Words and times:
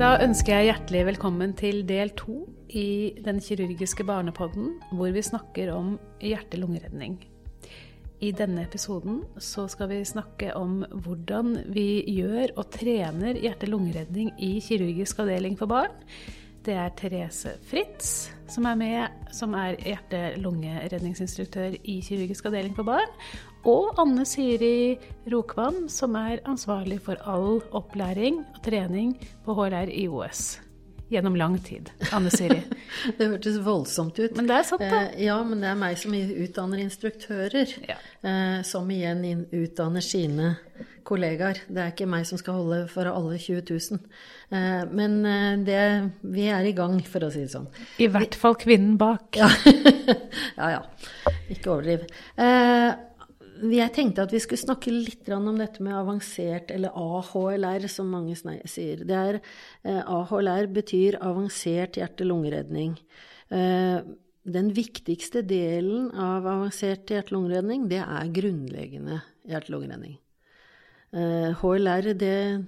Da 0.00 0.14
ønsker 0.24 0.54
jeg 0.54 0.70
hjertelig 0.70 1.00
velkommen 1.10 1.50
til 1.52 1.82
del 1.84 2.08
to 2.16 2.46
i 2.72 3.12
Den 3.20 3.36
kirurgiske 3.44 4.06
barnepodden, 4.08 4.78
hvor 4.96 5.10
vi 5.12 5.20
snakker 5.20 5.74
om 5.74 5.90
hjerte-lungeredning. 6.24 7.18
I 8.24 8.30
denne 8.32 8.64
episoden 8.64 9.18
så 9.36 9.66
skal 9.68 9.90
vi 9.90 9.98
snakke 10.08 10.54
om 10.56 10.86
hvordan 11.04 11.66
vi 11.76 12.00
gjør 12.16 12.54
og 12.56 12.70
trener 12.72 13.36
hjerte-lungeredning 13.44 14.32
i 14.40 14.54
kirurgisk 14.64 15.20
avdeling 15.20 15.60
for 15.60 15.68
barn. 15.68 15.92
Det 16.64 16.80
er 16.80 16.96
Therese 16.96 17.58
Fritz 17.68 18.30
som 18.48 18.64
er 18.72 18.80
med, 18.80 19.20
som 19.36 19.52
er 19.52 19.76
hjerte-lungeredningsinstruktør 19.84 21.76
i 21.84 22.00
kirurgisk 22.08 22.48
avdeling 22.48 22.72
for 22.72 22.88
barn. 22.88 23.12
Og 23.68 23.92
Anne 24.00 24.24
Siri 24.24 24.96
Rokvann, 25.28 25.84
som 25.92 26.16
er 26.16 26.40
ansvarlig 26.48 27.00
for 27.04 27.20
all 27.28 27.60
opplæring 27.76 28.40
og 28.54 28.62
trening 28.64 29.12
på 29.44 29.56
HLR 29.58 29.92
i 29.92 30.06
OS 30.08 30.60
gjennom 31.10 31.36
lang 31.36 31.58
tid. 31.58 31.90
Anne 32.14 32.30
Siri. 32.30 32.60
det 33.18 33.26
hørtes 33.32 33.58
voldsomt 33.66 34.18
ut. 34.20 34.36
Men 34.38 34.46
det 34.48 34.60
er 34.60 34.68
sant, 34.68 34.84
da. 34.84 35.02
Eh, 35.10 35.24
ja, 35.26 35.36
men 35.44 35.60
det 35.60 35.72
er 35.72 35.80
meg 35.80 35.98
som 35.98 36.14
utdanner 36.14 36.84
instruktører. 36.84 37.74
Ja. 37.88 37.98
Eh, 38.22 38.60
som 38.66 38.88
igjen 38.94 39.44
utdanner 39.50 40.04
sine 40.06 40.54
kollegaer. 41.06 41.64
Det 41.66 41.82
er 41.82 41.92
ikke 41.92 42.08
meg 42.10 42.28
som 42.28 42.38
skal 42.40 42.60
holde 42.60 42.84
for 42.92 43.10
alle 43.10 43.40
20 43.42 43.66
000. 43.66 44.00
Eh, 44.54 44.86
men 44.94 45.18
eh, 45.26 45.52
det, 45.66 45.82
vi 46.22 46.46
er 46.54 46.70
i 46.70 46.74
gang, 46.78 47.00
for 47.02 47.26
å 47.26 47.32
si 47.34 47.42
det 47.44 47.52
sånn. 47.56 47.68
I 47.98 48.08
hvert 48.14 48.38
fall 48.38 48.56
kvinnen 48.60 48.96
bak. 49.00 49.40
Ja, 49.40 49.50
ja. 50.60 50.76
ja. 50.78 50.82
Ikke 51.50 51.74
overdriv. 51.74 52.06
Eh, 52.38 52.90
jeg 53.60 53.92
tenkte 53.92 54.24
at 54.24 54.32
vi 54.32 54.40
skulle 54.42 54.62
snakke 54.62 54.92
litt 54.92 55.28
om 55.34 55.58
dette 55.58 55.82
med 55.84 55.96
avansert, 55.96 56.70
eller 56.72 56.94
AHLR, 56.96 57.86
som 57.92 58.10
mange 58.12 58.36
sier. 58.36 59.04
Det 59.04 59.16
er, 59.16 59.40
eh, 59.84 60.00
AHLR 60.00 60.66
betyr 60.72 61.18
avansert 61.20 61.98
hjerte-lungeredning. 62.00 62.98
Eh, 63.50 64.00
den 64.46 64.70
viktigste 64.72 65.42
delen 65.46 66.10
av 66.12 66.46
avansert 66.46 67.06
hjerte-lungeredning, 67.06 67.88
det 67.88 68.00
er 68.00 68.32
grunnleggende 68.32 69.22
hjerte-lungeredning. 69.46 70.18
Eh, 71.12 71.52
HLR, 71.52 72.14
det 72.14 72.66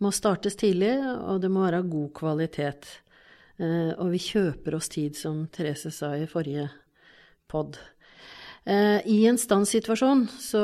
må 0.00 0.12
startes 0.12 0.56
tidlig, 0.56 0.96
og 1.28 1.40
det 1.40 1.50
må 1.50 1.66
være 1.66 1.78
av 1.78 1.90
god 1.90 2.12
kvalitet. 2.14 2.86
Og 3.60 4.10
vi 4.10 4.16
kjøper 4.16 4.74
oss 4.74 4.88
tid, 4.88 5.14
som 5.14 5.46
Therese 5.52 5.92
sa 5.92 6.14
i 6.16 6.24
forrige 6.24 6.70
pod. 7.46 7.76
Eh, 8.64 9.00
I 9.06 9.26
en 9.26 9.38
stanssituasjon 9.38 10.26
så 10.38 10.62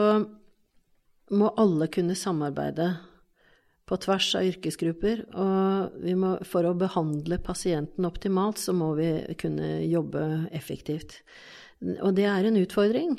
må 1.34 1.52
alle 1.58 1.88
kunne 1.92 2.16
samarbeide 2.18 2.90
på 3.86 3.98
tvers 4.02 4.32
av 4.38 4.48
yrkesgrupper. 4.48 5.24
Og 5.38 6.10
må, 6.18 6.34
for 6.46 6.66
å 6.66 6.76
behandle 6.78 7.38
pasienten 7.42 8.08
optimalt, 8.08 8.60
så 8.62 8.74
må 8.76 8.92
vi 8.98 9.10
kunne 9.40 9.80
jobbe 9.86 10.48
effektivt. 10.56 11.20
Og 12.00 12.14
det 12.16 12.26
er 12.30 12.48
en 12.48 12.58
utfordring. 12.60 13.16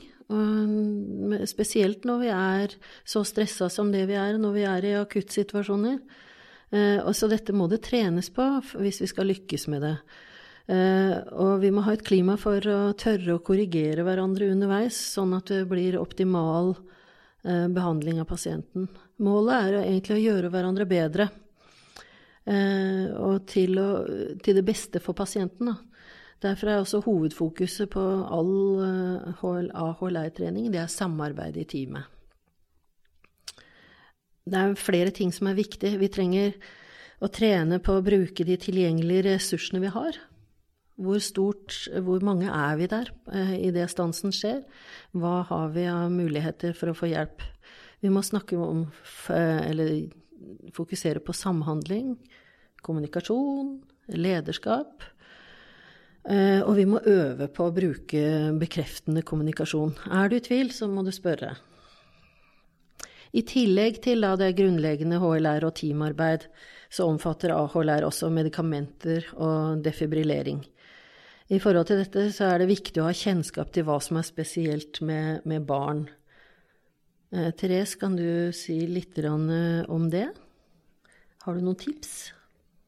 Spesielt 1.48 2.08
når 2.08 2.24
vi 2.24 2.32
er 2.36 2.74
så 3.08 3.24
stressa 3.28 3.70
som 3.72 3.94
det 3.94 4.08
vi 4.10 4.18
er 4.20 4.40
når 4.42 4.56
vi 4.56 4.66
er 4.68 4.88
i 4.88 4.96
akuttsituasjoner. 5.00 6.02
Eh, 6.76 7.12
så 7.16 7.30
dette 7.32 7.56
må 7.56 7.70
det 7.72 7.86
trenes 7.88 8.28
på 8.34 8.46
hvis 8.76 9.00
vi 9.06 9.08
skal 9.08 9.32
lykkes 9.32 9.70
med 9.72 9.86
det. 9.88 9.96
Eh, 10.68 11.14
og 11.40 11.62
vi 11.64 11.70
må 11.72 11.84
ha 11.86 11.94
et 11.96 12.04
klima 12.04 12.36
for 12.40 12.60
å 12.60 12.92
tørre 13.00 13.38
å 13.38 13.44
korrigere 13.44 14.04
hverandre 14.04 14.50
underveis, 14.52 14.98
sånn 15.14 15.38
at 15.38 15.48
det 15.54 15.62
blir 15.70 15.96
optimal 16.00 16.74
eh, 17.48 17.70
behandling 17.72 18.20
av 18.20 18.28
pasienten. 18.28 18.90
Målet 19.24 19.56
er 19.56 19.78
egentlig 19.86 20.18
å 20.18 20.26
gjøre 20.26 20.52
hverandre 20.52 20.90
bedre, 20.90 21.30
eh, 22.44 23.08
og 23.16 23.48
til, 23.48 23.80
å, 23.80 23.88
til 24.44 24.60
det 24.60 24.66
beste 24.68 25.00
for 25.04 25.16
pasienten. 25.16 25.72
Da. 25.72 26.04
Derfor 26.50 26.74
er 26.74 26.84
også 26.84 27.02
hovedfokuset 27.08 27.90
på 27.96 28.04
all 28.28 28.54
AHLR-trening 29.40 30.68
det 30.70 30.84
er 30.84 30.92
samarbeid 30.92 31.56
i 31.58 31.66
teamet. 31.66 32.14
Det 34.48 34.60
er 34.60 34.80
flere 34.80 35.16
ting 35.16 35.32
som 35.34 35.48
er 35.50 35.58
viktig. 35.58 35.96
Vi 36.00 36.12
trenger 36.12 36.54
å 37.24 37.32
trene 37.32 37.80
på 37.84 37.98
å 37.98 38.04
bruke 38.06 38.46
de 38.48 38.56
tilgjengelige 38.62 39.32
ressursene 39.32 39.82
vi 39.84 39.96
har. 39.96 40.20
Hvor 40.98 41.20
stort, 41.22 41.76
hvor 42.02 42.24
mange 42.26 42.50
er 42.50 42.78
vi 42.80 42.88
der 42.90 43.12
eh, 43.30 43.54
i 43.68 43.74
det 43.74 43.86
stansen 43.94 44.34
skjer? 44.34 44.64
Hva 45.14 45.44
har 45.46 45.70
vi 45.76 45.86
av 45.92 46.10
muligheter 46.10 46.74
for 46.78 46.90
å 46.90 46.98
få 46.98 47.12
hjelp? 47.12 47.44
Vi 48.02 48.10
må 48.14 48.24
snakke 48.26 48.58
om, 48.62 48.88
eller 49.30 50.10
fokusere 50.74 51.22
på 51.26 51.34
samhandling, 51.38 52.16
kommunikasjon, 52.86 53.78
lederskap. 54.18 55.06
Eh, 56.28 56.60
og 56.62 56.74
vi 56.76 56.86
må 56.90 57.00
øve 57.08 57.48
på 57.48 57.68
å 57.68 57.74
bruke 57.74 58.22
bekreftende 58.60 59.24
kommunikasjon. 59.26 59.96
Er 60.12 60.30
du 60.30 60.38
i 60.38 60.44
tvil, 60.44 60.74
så 60.76 60.90
må 60.92 61.06
du 61.06 61.14
spørre. 61.16 61.54
I 63.38 63.44
tillegg 63.48 64.02
til 64.04 64.26
det 64.40 64.54
grunnleggende 64.58 65.20
HLR 65.22 65.68
og 65.68 65.76
teamarbeid, 65.78 66.48
så 66.90 67.08
omfatter 67.08 67.52
AHLR 67.54 68.08
også 68.08 68.30
medikamenter 68.32 69.28
og 69.36 69.84
defibrillering. 69.84 70.64
I 71.48 71.60
forhold 71.64 71.88
til 71.88 72.02
dette 72.02 72.26
så 72.36 72.50
er 72.52 72.60
det 72.60 72.72
viktig 72.74 73.00
å 73.00 73.08
ha 73.08 73.16
kjennskap 73.16 73.70
til 73.72 73.86
hva 73.88 74.02
som 74.04 74.20
er 74.20 74.26
spesielt 74.28 75.00
med, 75.00 75.46
med 75.48 75.64
barn. 75.68 76.08
Eh, 77.32 77.54
Therese, 77.56 77.96
kan 78.00 78.18
du 78.20 78.52
si 78.56 78.82
litt 78.90 79.16
om 79.24 80.10
det? 80.12 80.26
Har 81.46 81.56
du 81.56 81.64
noen 81.64 81.80
tips? 81.80 82.34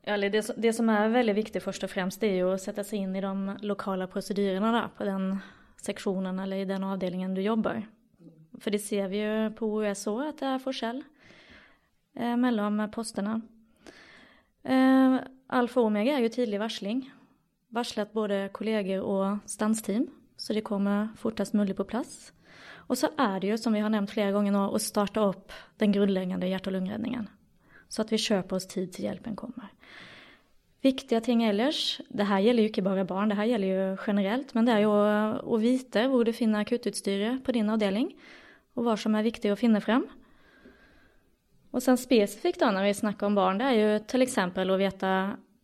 Ja, 0.04 0.18
det, 0.20 0.42
det, 0.58 0.74
som 0.76 0.90
er 0.92 1.12
veldig 1.14 1.36
viktig 1.38 1.62
først 1.64 1.86
og 1.88 1.92
fremst, 1.92 2.20
det 2.20 2.34
er 2.36 2.50
å 2.50 2.58
sette 2.60 2.84
seg 2.84 3.06
inn 3.06 3.16
i 3.16 3.24
de 3.24 3.56
lokale 3.68 4.10
prosedyrene 4.12 4.82
på 4.98 5.08
den 5.08 5.30
seksjonen 5.80 6.42
eller 6.44 6.64
i 6.64 6.68
den 6.68 6.84
avdelingen 6.84 7.38
du 7.38 7.40
jobber. 7.44 7.86
For 8.60 8.76
det 8.76 8.82
ser 8.84 9.08
vi 9.12 9.22
jo 9.22 9.54
på 9.56 9.70
OSO 9.80 10.18
at 10.26 10.42
det 10.42 10.50
er 10.50 10.64
forskjell 10.66 11.00
eh, 11.00 12.36
mellom 12.36 12.82
postene. 12.92 13.38
Eh, 14.68 15.16
alfa 15.56 15.80
og 15.80 15.94
omega 15.94 16.18
er 16.18 16.28
jo 16.28 16.34
tidlig 16.36 16.60
varsling 16.60 17.06
varslet 17.76 18.14
både 18.14 18.48
kolleger 18.56 19.04
og 19.06 19.44
stansteam, 19.50 20.08
så 20.40 20.56
de 20.56 20.64
kommer 20.66 21.10
fortest 21.20 21.56
mulig 21.58 21.76
på 21.78 21.88
plass. 21.88 22.32
Og 22.90 22.98
så 22.98 23.12
er 23.22 23.42
det 23.42 23.52
jo, 23.52 23.58
som 23.62 23.76
vi 23.76 23.82
har 23.84 23.92
nevnt 23.94 24.12
flere 24.12 24.34
ganger 24.34 24.56
nå, 24.56 24.64
å 24.74 24.82
starte 24.82 25.22
opp 25.22 25.54
den 25.82 25.94
grunnleggende 25.94 26.50
hjerte- 26.50 26.72
og 26.72 26.80
lungeredningen. 26.80 27.28
Så 27.90 28.04
at 28.04 28.14
vi 28.14 28.22
kjøper 28.22 28.58
oss 28.58 28.70
tid 28.70 28.90
til 28.94 29.06
hjelpen 29.06 29.38
kommer. 29.38 29.70
Viktige 30.82 31.20
ting 31.22 31.44
ellers, 31.44 32.00
det 32.08 32.30
her 32.30 32.40
gjelder 32.40 32.64
jo 32.64 32.72
ikke 32.72 32.86
bare 32.86 33.06
barn, 33.06 33.30
det 33.30 33.38
her 33.38 33.50
gjelder 33.52 33.70
jo 33.70 33.88
generelt, 34.06 34.54
men 34.56 34.66
det 34.66 34.78
er 34.78 34.86
jo 34.86 34.94
å 34.96 35.60
vite 35.60 36.06
hvor 36.08 36.24
du 36.24 36.32
finner 36.34 36.64
akuttutstyret 36.64 37.44
på 37.44 37.56
din 37.58 37.70
avdeling, 37.70 38.14
og 38.78 38.86
hva 38.86 38.96
som 38.98 39.18
er 39.20 39.28
viktig 39.28 39.52
å 39.52 39.60
finne 39.60 39.82
frem. 39.84 40.06
Og 41.76 41.84
sen 41.84 42.00
spesifikt 42.00 42.64
da 42.64 42.72
når 42.74 42.88
vi 42.88 42.96
snakker 43.02 43.28
om 43.28 43.36
barn, 43.38 43.60
det 43.60 43.68
er 43.68 43.76
jo 43.78 43.90
f.eks. 44.00 44.40
å 44.40 44.80
vite 44.80 45.12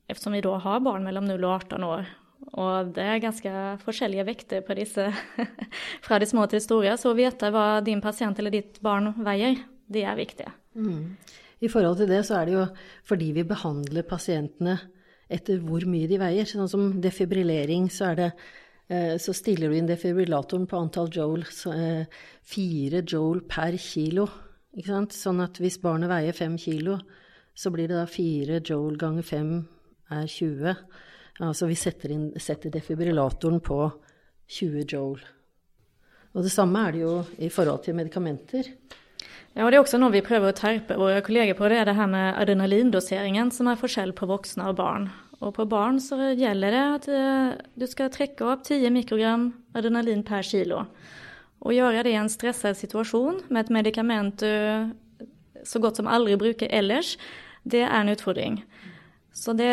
eftersom 0.08 0.36
vi 0.38 0.44
da 0.46 0.58
har 0.62 0.84
barn 0.86 1.06
mellom 1.08 1.28
0 1.28 1.44
og 1.44 1.54
18 1.56 1.88
år, 1.88 2.10
og 2.56 2.92
det 2.96 3.04
er 3.04 3.24
ganske 3.24 3.52
forskjellige 3.84 4.26
vekter 4.28 4.66
på 4.66 4.76
disse 4.78 5.08
fra 6.06 6.20
de 6.22 6.28
små 6.30 6.46
til 6.48 6.60
de 6.60 6.66
store, 6.66 6.98
så 7.00 7.12
å 7.12 7.18
vite 7.18 7.50
hva 7.52 7.82
din 7.86 8.04
pasient 8.04 8.40
eller 8.40 8.54
ditt 8.54 8.80
barn 8.86 9.14
veier, 9.26 9.58
det 9.88 10.06
er 10.06 10.20
viktig. 10.20 10.48
Mm. 10.76 11.16
I 11.64 11.72
forhold 11.72 12.00
til 12.02 12.12
det 12.12 12.22
så 12.28 12.40
er 12.40 12.48
det 12.48 12.56
jo 12.58 12.68
fordi 13.08 13.32
vi 13.38 13.48
behandler 13.48 14.08
pasientene 14.08 14.78
etter 15.32 15.62
hvor 15.64 15.86
mye 15.90 16.10
de 16.10 16.20
veier. 16.22 16.48
Sånn 16.48 16.70
som 16.70 16.88
defibrillering, 17.02 17.90
så 17.94 18.12
er 18.12 18.20
det 18.20 18.30
eh, 18.94 19.16
så 19.22 19.34
stiller 19.34 19.72
du 19.72 19.78
inn 19.80 19.90
defibrillatoren 19.90 20.68
på 20.70 20.80
antall 20.80 21.10
joule, 21.14 21.48
eh, 21.74 22.26
fire 22.46 23.02
joule 23.02 23.46
per 23.50 23.80
kilo. 23.82 24.28
Sånn 24.76 25.42
at 25.42 25.62
hvis 25.64 25.80
barnet 25.82 26.12
veier 26.12 26.36
fem 26.36 26.60
kilo, 26.60 27.00
så 27.56 27.72
blir 27.72 27.88
det 27.88 27.98
da 27.98 28.10
fire 28.12 28.60
joule 28.60 29.00
ganger 29.00 29.26
fem 29.26 29.54
er 30.12 30.28
20. 30.30 30.76
Altså 31.46 31.68
vi 31.70 31.78
setter, 31.80 32.14
inn, 32.16 32.28
setter 32.40 32.74
defibrillatoren 32.74 33.62
på 33.64 33.80
20 34.52 34.86
joule. 34.86 35.34
Og 36.36 36.44
det 36.44 36.52
samme 36.52 36.82
er 36.84 36.96
det 36.96 37.02
jo 37.02 37.16
i 37.40 37.50
forhold 37.50 37.84
til 37.86 37.96
medikamenter. 37.96 38.68
Ja, 39.56 39.64
og 39.64 39.72
Det 39.72 39.78
er 39.78 39.84
også 39.86 40.00
noe 40.02 40.12
vi 40.12 40.24
prøver 40.24 40.52
å 40.52 40.56
terpe 40.56 40.98
våre 41.00 41.22
kolleger 41.24 41.56
på. 41.56 41.68
Det 41.72 41.78
er 41.80 41.88
det 41.88 41.96
her 41.96 42.10
med 42.12 42.36
adrenalindoseringen, 42.42 43.54
som 43.56 43.70
er 43.72 43.80
forskjell 43.80 44.12
på 44.16 44.28
voksne 44.28 44.68
og 44.68 44.76
barn. 44.76 45.08
Og 45.40 45.54
på 45.56 45.66
barn 45.68 46.02
så 46.04 46.18
gjelder 46.36 46.76
det 46.76 46.84
at 46.84 47.08
eh, 47.12 47.56
du 47.80 47.86
skal 47.88 48.12
trekke 48.12 48.48
opp 48.52 48.66
10 48.68 48.92
mikrogram 48.92 49.54
adrenalin 49.76 50.24
per 50.28 50.44
kilo. 50.44 50.84
Og 51.64 51.76
gjøre 51.76 52.04
det 52.04 52.14
i 52.14 52.20
en 52.20 52.32
stresset 52.32 52.78
situasjon 52.78 53.46
med 53.48 53.64
et 53.64 53.74
medikament 53.74 54.44
du 54.44 54.92
så 55.66 55.80
godt 55.82 55.98
som 55.98 56.10
aldri 56.12 56.36
bruker 56.38 56.70
ellers, 56.70 57.16
det 57.66 57.82
er 57.88 57.96
en 57.98 58.12
utfordring. 58.14 58.60
Så 59.36 59.54
det, 59.54 59.72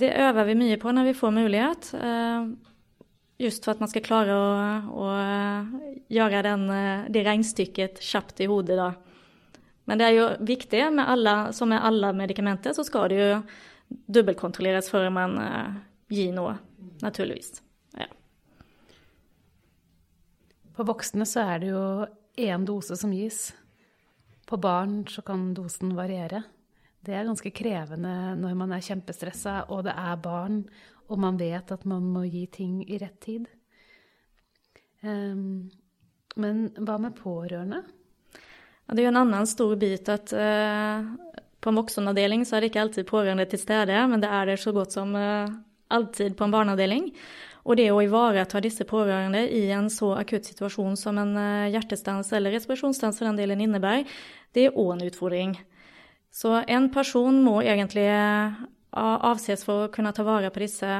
det, 0.00 0.10
øver 0.18 0.48
vi 0.48 0.54
mye 0.58 0.76
på 0.82 0.90
når 0.90 1.04
vi 1.06 1.14
får 1.14 1.30
mulighet. 1.30 1.92
Eh, 1.94 2.48
just 3.38 3.64
for 3.64 3.76
at 3.76 3.82
man 3.82 3.90
skal 3.92 4.02
klare 4.02 4.34
å, 4.34 4.48
å 4.90 5.10
gjøre 6.10 6.40
den, 6.42 6.64
eh, 6.74 7.04
det 7.14 7.22
regnestykket 7.22 8.02
kjapt 8.02 8.42
i 8.42 8.48
hodet. 8.50 8.80
Da. 8.80 9.60
Men 9.86 10.02
det 10.02 10.08
er 10.08 10.16
jo 10.16 10.26
viktig, 10.48 10.80
med 10.98 11.06
alle, 11.06 11.36
som 11.54 11.70
med 11.70 11.86
alle 11.86 12.10
medikamenter, 12.18 12.74
så 12.74 12.82
skal 12.86 13.06
det 13.12 13.20
jo 13.20 13.30
dubbelkontrolleres 14.18 14.90
før 14.90 15.06
man 15.14 15.38
gir 16.10 16.32
noe, 16.34 16.56
naturligvis. 17.04 17.60
Ja. 17.94 18.10
På 20.74 20.82
voksne 20.90 21.28
så 21.30 21.46
er 21.46 21.62
det 21.62 21.70
jo 21.70 21.84
én 22.42 22.66
dose 22.66 22.98
som 22.98 23.14
gis. 23.14 23.52
På 24.50 24.58
barn 24.58 25.04
så 25.06 25.22
kan 25.22 25.52
dosen 25.54 25.94
variere. 25.94 26.42
Det 27.06 27.14
er 27.14 27.26
ganske 27.28 27.52
krevende 27.54 28.12
når 28.40 28.54
man 28.58 28.72
er 28.74 28.82
kjempestressa, 28.82 29.60
og 29.70 29.84
det 29.86 29.94
er 29.94 30.16
barn, 30.22 30.64
og 31.06 31.20
man 31.22 31.38
vet 31.38 31.70
at 31.70 31.84
man 31.86 32.08
må 32.10 32.24
gi 32.26 32.46
ting 32.50 32.80
i 32.82 32.98
rett 32.98 33.20
tid. 33.22 33.46
Um, 35.06 35.68
men 36.36 36.64
hva 36.74 36.96
med 36.98 37.14
pårørende? 37.14 37.84
Det 38.90 39.02
er 39.02 39.06
jo 39.06 39.12
en 39.12 39.22
annen 39.22 39.46
stor 39.50 39.74
bit 39.78 40.10
at 40.10 40.34
uh, 40.34 41.06
på 41.62 41.70
en 41.70 41.78
voksenavdeling 41.78 42.42
så 42.46 42.56
er 42.56 42.64
det 42.64 42.72
ikke 42.72 42.82
alltid 42.84 43.08
pårørende 43.08 43.46
til 43.50 43.62
stede, 43.62 44.02
men 44.10 44.22
det 44.22 44.30
er 44.30 44.50
det 44.50 44.58
så 44.62 44.74
godt 44.74 44.96
som 44.98 45.14
uh, 45.14 45.46
alltid 45.94 46.34
på 46.38 46.46
en 46.46 46.54
barneavdeling. 46.54 47.12
Og 47.66 47.78
det 47.78 47.88
å 47.90 48.02
ivareta 48.02 48.62
disse 48.62 48.86
pårørende 48.86 49.44
i 49.50 49.64
en 49.74 49.88
så 49.90 50.12
akutt 50.18 50.46
situasjon 50.46 50.98
som 50.98 51.22
en 51.22 51.34
uh, 51.38 51.70
hjertestans 51.70 52.34
eller 52.34 52.54
respirasjonsstans 52.54 53.18
for 53.18 53.30
den 53.30 53.38
delen 53.38 53.62
innebærer, 53.62 54.06
det 54.54 54.68
er 54.68 54.78
òg 54.78 54.96
en 54.96 55.06
utfordring. 55.06 55.56
Så 56.36 56.52
en 56.68 56.90
person 56.92 57.38
må 57.40 57.62
egentlig 57.64 58.04
avses 58.92 59.64
for 59.64 59.86
å 59.86 59.92
kunne 59.92 60.12
ta 60.12 60.24
vare 60.26 60.50
på 60.52 60.60
disse 60.60 60.90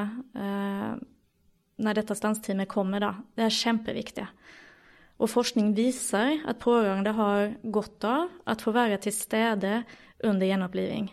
når 1.76 1.98
dette 1.98 2.16
stansteamet 2.16 2.70
kommer. 2.72 3.04
Da. 3.04 3.12
Det 3.36 3.44
er 3.44 3.58
kjempeviktig. 3.58 4.26
Og 5.16 5.30
forskning 5.32 5.72
viser 5.76 6.42
at 6.48 6.60
pårørende 6.60 7.14
har 7.16 7.54
godt 7.72 8.04
av 8.04 8.26
å 8.48 8.56
få 8.60 8.74
være 8.76 8.98
til 9.04 9.14
stede 9.16 9.78
under 10.24 10.48
gjenoppliving. 10.48 11.08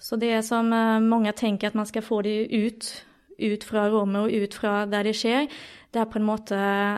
Så 0.00 0.18
det 0.20 0.34
som 0.44 0.72
eh, 0.74 1.00
mange 1.00 1.32
tenker 1.32 1.70
at 1.70 1.78
man 1.78 1.88
skal 1.88 2.04
få 2.04 2.20
det 2.26 2.50
ut, 2.52 2.90
ut 3.38 3.64
fra 3.64 3.86
rommet 3.92 4.26
og 4.26 4.44
ut 4.44 4.56
fra 4.58 4.84
der 4.90 5.08
det 5.08 5.14
skjer, 5.16 5.48
det 5.94 6.00
er 6.02 6.10
på 6.10 6.18
en 6.18 6.26
måte, 6.26 6.56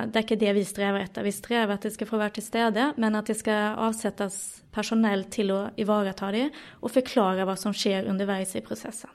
det 0.08 0.16
er 0.16 0.24
ikke 0.24 0.38
det 0.40 0.52
vi 0.56 0.62
strever 0.64 1.04
etter. 1.04 1.24
Vi 1.26 1.34
strever 1.34 1.74
at 1.74 1.84
de 1.84 1.92
skal 1.92 2.08
få 2.08 2.20
være 2.20 2.38
til 2.38 2.46
stede, 2.46 2.86
men 2.96 3.18
at 3.18 3.28
det 3.28 3.36
skal 3.36 3.76
avsettes 3.84 4.38
personell 4.72 5.26
til 5.32 5.52
å 5.52 5.58
ivareta 5.80 6.30
dem 6.32 6.54
og 6.80 6.92
forklare 6.94 7.44
hva 7.44 7.58
som 7.60 7.76
skjer 7.76 8.08
underveis 8.08 8.54
i 8.56 8.64
prosessen. 8.64 9.12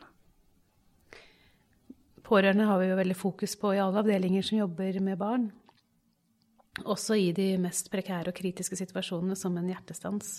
Pårørende 2.32 2.70
har 2.70 2.80
vi 2.80 2.92
jo 2.92 3.00
veldig 3.00 3.18
fokus 3.18 3.58
på 3.60 3.74
i 3.76 3.82
alle 3.84 4.06
avdelinger 4.06 4.46
som 4.46 4.62
jobber 4.62 5.02
med 5.04 5.20
barn. 5.20 5.50
Også 6.86 7.18
i 7.20 7.34
de 7.36 7.50
mest 7.60 7.90
prekære 7.92 8.32
og 8.32 8.38
kritiske 8.38 8.78
situasjonene, 8.80 9.36
som 9.36 9.58
en 9.60 9.68
hjertestans. 9.68 10.38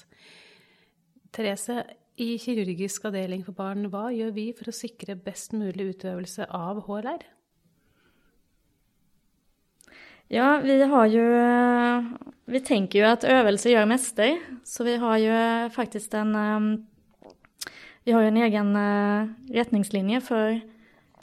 Therese, 1.34 1.82
i 2.22 2.36
kirurgisk 2.40 3.10
avdeling 3.10 3.42
for 3.44 3.58
barn, 3.58 3.90
hva 3.92 4.06
gjør 4.14 4.32
vi 4.36 4.50
for 4.56 4.70
å 4.70 4.76
sikre 4.76 5.18
best 5.18 5.52
mulig 5.56 5.90
utøvelse 5.96 6.46
av 6.48 6.84
HLR? 6.86 7.26
Ja, 10.32 10.61
vi 10.64 10.82
har 10.82 11.06
jo 11.12 11.25
Vi 12.49 12.61
tenker 12.64 12.99
jo 12.99 13.08
at 13.11 13.25
øvelse 13.25 13.69
gjør 13.69 13.88
mester, 13.88 14.38
så 14.64 14.84
vi 14.84 14.96
har 14.96 15.19
jo 15.20 15.34
faktisk 15.75 16.14
en 16.14 16.32
Vi 18.05 18.12
har 18.12 18.23
jo 18.23 18.29
en 18.29 18.43
egen 18.43 18.76
eh, 18.76 19.29
retningslinje 19.55 20.20
for 20.20 20.56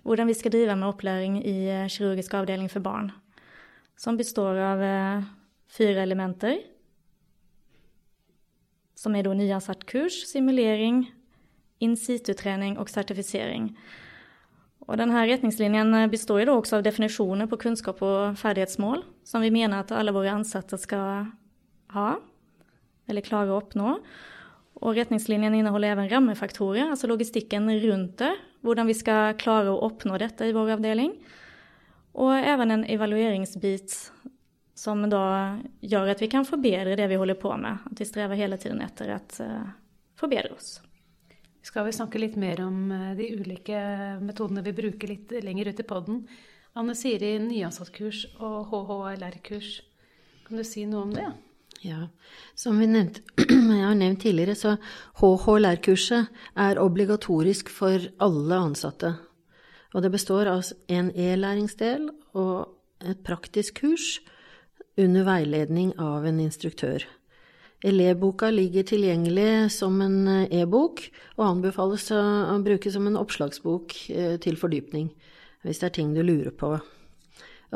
hvordan 0.04 0.28
vi 0.28 0.34
skal 0.34 0.52
drive 0.52 0.76
med 0.76 0.88
opplæring 0.88 1.42
i 1.42 1.68
eh, 1.68 1.90
kirurgisk 1.90 2.34
avdeling 2.34 2.70
for 2.70 2.80
barn 2.80 3.12
som 4.00 4.18
består 4.18 4.56
av 4.56 4.84
eh, 4.84 5.24
fire 5.68 6.04
elementer. 6.06 6.62
Som 8.96 9.16
er 9.16 9.26
da 9.28 9.34
nyansatt 9.36 9.84
kurs, 9.90 10.22
simulering, 10.30 11.10
in 11.84 11.98
situ-trening 12.00 12.78
og 12.80 12.90
sertifisering. 12.92 13.74
Og 14.90 14.98
denne 14.98 15.22
retningslinjen 15.30 15.94
eh, 15.94 16.10
består 16.10 16.42
jo 16.44 16.58
også 16.58 16.80
av 16.80 16.88
definisjoner 16.88 17.50
på 17.50 17.60
kunnskap 17.62 18.02
og 18.06 18.40
ferdighetsmål, 18.42 19.04
som 19.28 19.46
vi 19.46 19.54
mener 19.54 19.84
at 19.84 19.94
alle 19.94 20.14
våre 20.16 20.34
ansatte 20.34 20.80
skal 20.82 21.30
ha, 21.94 22.10
eller 23.10 23.26
klare 23.26 23.54
å 23.54 23.60
oppnå. 23.62 24.00
Og 24.80 24.96
retningslinjen 24.98 25.58
inneholder 25.60 25.94
even 25.94 26.10
rammefaktorer, 26.10 26.90
altså 26.90 27.10
logistikken 27.12 27.70
rundt 27.84 28.18
det, 28.24 28.32
hvordan 28.66 28.90
vi 28.90 28.98
skal 28.98 29.38
klare 29.40 29.74
å 29.74 29.82
oppnå 29.90 30.18
dette 30.22 30.48
i 30.48 30.56
vår 30.56 30.78
avdeling. 30.78 31.14
Og 32.20 32.34
even 32.34 32.74
en 32.74 32.86
evalueringsbit 32.90 33.96
som 34.80 35.04
da 35.12 35.24
gjør 35.84 36.14
at 36.14 36.22
vi 36.24 36.30
kan 36.32 36.48
forbedre 36.48 36.96
det 36.98 37.10
vi 37.12 37.20
holder 37.20 37.38
på 37.40 37.52
med. 37.60 37.84
At 37.92 38.00
vi 38.00 38.08
strever 38.08 38.40
hele 38.40 38.58
tiden 38.58 38.80
etter 38.84 39.12
å 39.12 39.20
uh, 39.44 39.74
forbedre 40.20 40.56
oss. 40.56 40.78
Skal 41.66 41.86
vi 41.86 41.96
snakke 41.96 42.22
litt 42.22 42.38
mer 42.40 42.62
om 42.64 42.92
eh, 42.92 43.12
de 43.20 43.28
ulike 43.40 43.82
metodene 44.24 44.64
vi 44.66 44.76
bruker 44.78 45.12
litt 45.12 45.34
lenger 45.44 45.72
ut 45.72 45.84
i 45.84 45.88
poden. 45.88 46.24
Anne 46.80 46.96
Siri, 46.96 47.36
nyansatt-kurs 47.44 48.26
og 48.38 48.72
HHLR-kurs. 48.72 49.80
Kan 50.48 50.60
du 50.60 50.66
si 50.66 50.86
noe 50.90 51.08
om 51.08 51.14
det? 51.14 51.28
Ja, 51.84 52.08
som 52.60 52.80
vi 52.80 52.88
nevnte, 52.90 53.24
jeg 53.50 53.84
har 53.86 53.96
nevnt 53.96 54.24
tidligere, 54.24 54.56
så 54.56 54.76
HHLR-kurset 55.22 56.30
er 56.60 56.82
obligatorisk 56.82 57.72
for 57.72 58.10
alle 58.24 58.64
ansatte. 58.70 59.14
Og 59.94 60.04
det 60.06 60.12
består 60.14 60.50
av 60.52 60.68
en 60.92 61.12
e-læringsdel 61.16 62.10
og 62.38 63.08
et 63.08 63.24
praktisk 63.26 63.80
kurs 63.82 64.20
under 65.00 65.24
veiledning 65.26 65.94
av 66.02 66.28
en 66.28 66.42
instruktør. 66.44 67.06
Elevboka 67.80 68.50
ligger 68.52 68.84
tilgjengelig 68.84 69.72
som 69.72 70.02
en 70.04 70.28
eh, 70.28 70.62
e-bok, 70.62 71.06
og 71.38 71.46
anbefales 71.46 72.10
å 72.12 72.58
bruke 72.64 72.92
som 72.92 73.08
en 73.08 73.20
oppslagsbok 73.20 73.96
eh, 74.12 74.36
til 74.44 74.60
fordypning, 74.60 75.08
hvis 75.64 75.80
det 75.80 75.88
er 75.88 75.94
ting 75.96 76.10
du 76.16 76.20
lurer 76.20 76.52
på. 76.52 76.74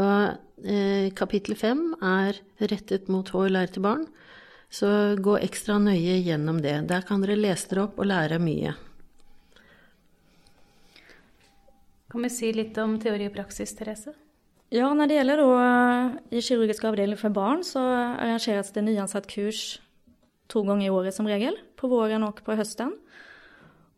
Og 0.04 0.66
eh, 0.68 1.08
kapittel 1.16 1.56
fem 1.56 1.94
er 2.04 2.42
rettet 2.60 3.08
mot 3.08 3.32
HLR 3.32 3.72
til 3.72 3.86
barn, 3.86 4.04
så 4.74 5.14
gå 5.16 5.38
ekstra 5.40 5.78
nøye 5.80 6.18
gjennom 6.26 6.60
det. 6.60 6.82
Der 6.90 7.06
kan 7.08 7.24
dere 7.24 7.40
lese 7.40 7.70
dere 7.72 7.86
opp 7.86 8.02
og 8.02 8.10
lære 8.10 8.42
mye. 8.44 8.74
Kan 12.12 12.28
vi 12.28 12.34
si 12.34 12.52
litt 12.54 12.76
om 12.82 12.98
teori 13.02 13.30
og 13.30 13.38
praksis, 13.38 13.72
Therese? 13.78 14.12
Ja, 14.74 14.90
når 14.90 15.08
det 15.08 15.16
gjelder 15.20 15.40
da 15.40 15.64
i 16.34 16.42
kirurgisk 16.44 16.84
avdeling 16.90 17.18
for 17.22 17.34
barn, 17.34 17.64
så 17.64 17.80
arrangeres 17.80 18.74
det 18.74 18.84
nyansatt 18.84 19.30
kurs 19.30 19.78
to 20.52 20.64
ganger 20.68 20.88
i 20.88 20.94
året 20.94 21.16
som 21.16 21.28
regel. 21.30 21.58
På 21.80 21.90
våren 21.92 22.26
og 22.28 22.42
på 22.46 22.58
høsten. 22.58 22.96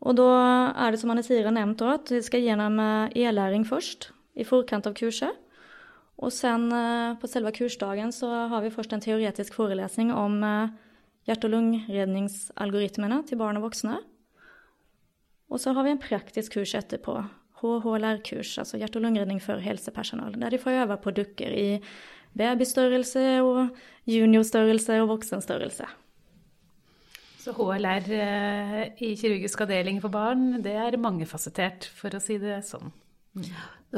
Og 0.06 0.16
da 0.18 0.28
er 0.76 0.92
det 0.92 1.00
som 1.00 1.10
Anne 1.10 1.24
Sire 1.24 1.48
har 1.48 1.56
nevnt, 1.56 1.82
at 1.82 2.12
vi 2.12 2.20
skal 2.22 2.44
gjennom 2.44 2.78
e-læring 3.16 3.64
først, 3.66 4.10
i 4.36 4.44
forkant 4.44 4.86
av 4.86 4.94
kurset. 4.98 5.32
Og 6.20 6.32
sen 6.32 6.68
på 7.20 7.28
selve 7.28 7.52
kursdagen 7.56 8.12
så 8.12 8.28
har 8.52 8.62
vi 8.64 8.72
først 8.72 8.92
en 8.92 9.02
teoretisk 9.04 9.56
forelesning 9.56 10.12
om 10.12 10.38
hjerte- 11.26 11.48
og 11.48 11.56
lungeredningsalgoritmene 11.56 13.22
til 13.26 13.40
barn 13.40 13.58
og 13.58 13.66
voksne. 13.66 13.98
Og 15.50 15.60
så 15.62 15.74
har 15.76 15.86
vi 15.86 15.94
en 15.94 16.02
praktisk 16.02 16.56
kurs 16.56 16.74
etterpå 16.76 17.18
HHLR-kurs, 17.60 18.58
altså 18.60 18.78
hjerte- 18.80 19.00
og 19.00 19.06
lungeredning 19.06 19.40
for 19.42 19.62
helsepersonal, 19.62 20.36
der 20.40 20.52
de 20.52 20.60
får 20.60 20.82
øve 20.82 20.96
på 21.02 21.14
dukker 21.16 21.52
i 21.56 21.68
babystørrelse 22.36 23.40
og 23.42 23.70
juniorstørrelse 24.06 25.00
og 25.00 25.08
voksenstørrelse. 25.14 25.88
Så 27.46 27.52
HLR 27.54 28.08
eh, 28.10 29.02
i 29.06 29.12
kirurgisk 29.14 29.60
avdeling 29.62 30.00
for 30.02 30.10
barn, 30.10 30.56
det 30.64 30.72
er 30.82 30.96
mangefasettert, 30.98 31.84
for 31.94 32.10
å 32.16 32.18
si 32.18 32.40
det 32.42 32.56
sånn. 32.66 32.88
Mm. 33.38 33.44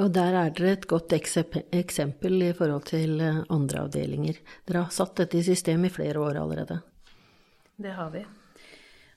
Og 0.03 0.11
der 0.13 0.35
er 0.37 0.51
dere 0.53 0.75
et 0.77 0.85
godt 0.91 1.15
eksempel 1.17 2.43
i 2.45 2.51
forhold 2.53 2.85
til 2.91 3.15
eh, 3.25 3.39
andre 3.55 3.87
avdelinger. 3.87 4.43
Dere 4.69 4.83
har 4.83 4.93
satt 4.93 5.15
dette 5.23 5.39
i 5.41 5.47
system 5.47 5.87
i 5.89 5.93
flere 5.95 6.21
år 6.21 6.43
allerede. 6.43 6.77
Det 7.81 7.95
har 7.97 8.11
vi. 8.13 8.21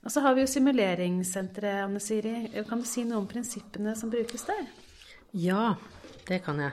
Og 0.00 0.14
så 0.14 0.22
har 0.24 0.38
vi 0.38 0.46
jo 0.46 0.52
simuleringssenteret, 0.54 1.82
Anne 1.84 2.00
Siri. 2.00 2.32
Kan 2.70 2.80
du 2.80 2.88
si 2.88 3.04
noe 3.04 3.20
om 3.20 3.28
prinsippene 3.28 3.92
som 4.00 4.14
brukes 4.16 4.48
der? 4.48 4.64
Ja, 5.44 5.74
det 6.30 6.40
kan 6.48 6.64
jeg. 6.64 6.72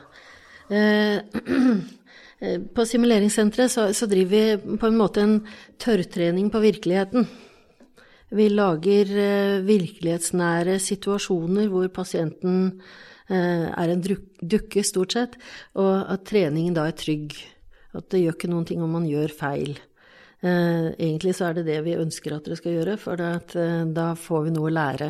Eh, 0.71 2.55
på 2.79 2.87
simuleringssenteret 2.87 3.75
så, 3.75 3.91
så, 3.91 4.07
driver 4.07 4.31
vi 4.31 4.79
på 4.79 4.87
en 4.87 5.03
måte 5.03 5.27
en 5.27 5.37
tørrtrening 5.75 6.47
på 6.55 6.63
virkeligheten. 6.63 7.27
Vi 8.29 8.45
lager 8.53 9.09
eh, 9.17 9.59
virkelighetsnære 9.65 10.75
situasjoner 10.83 11.69
hvor 11.71 11.87
pasienten 11.89 12.75
eh, 13.25 13.65
er 13.65 13.89
en 13.89 14.03
dukke, 14.05 14.83
stort 14.85 15.15
sett, 15.15 15.37
og 15.81 16.11
at 16.13 16.27
treningen 16.29 16.75
da 16.77 16.85
er 16.89 16.97
trygg. 16.97 17.33
At 17.97 18.11
det 18.13 18.21
gjør 18.21 18.35
ikke 18.37 18.51
noen 18.51 18.67
ting 18.69 18.83
om 18.85 18.93
man 18.93 19.07
gjør 19.09 19.33
feil. 19.33 19.79
Eh, 20.45 20.91
egentlig 20.93 21.33
så 21.39 21.47
er 21.47 21.57
det 21.57 21.65
det 21.71 21.79
vi 21.87 21.97
ønsker 21.97 22.35
at 22.35 22.45
dere 22.45 22.59
skal 22.59 22.77
gjøre, 22.77 22.99
for 23.01 23.17
da 23.17 24.07
får 24.13 24.45
vi 24.45 24.53
noe 24.53 24.69
å 24.69 24.75
lære. 24.77 25.09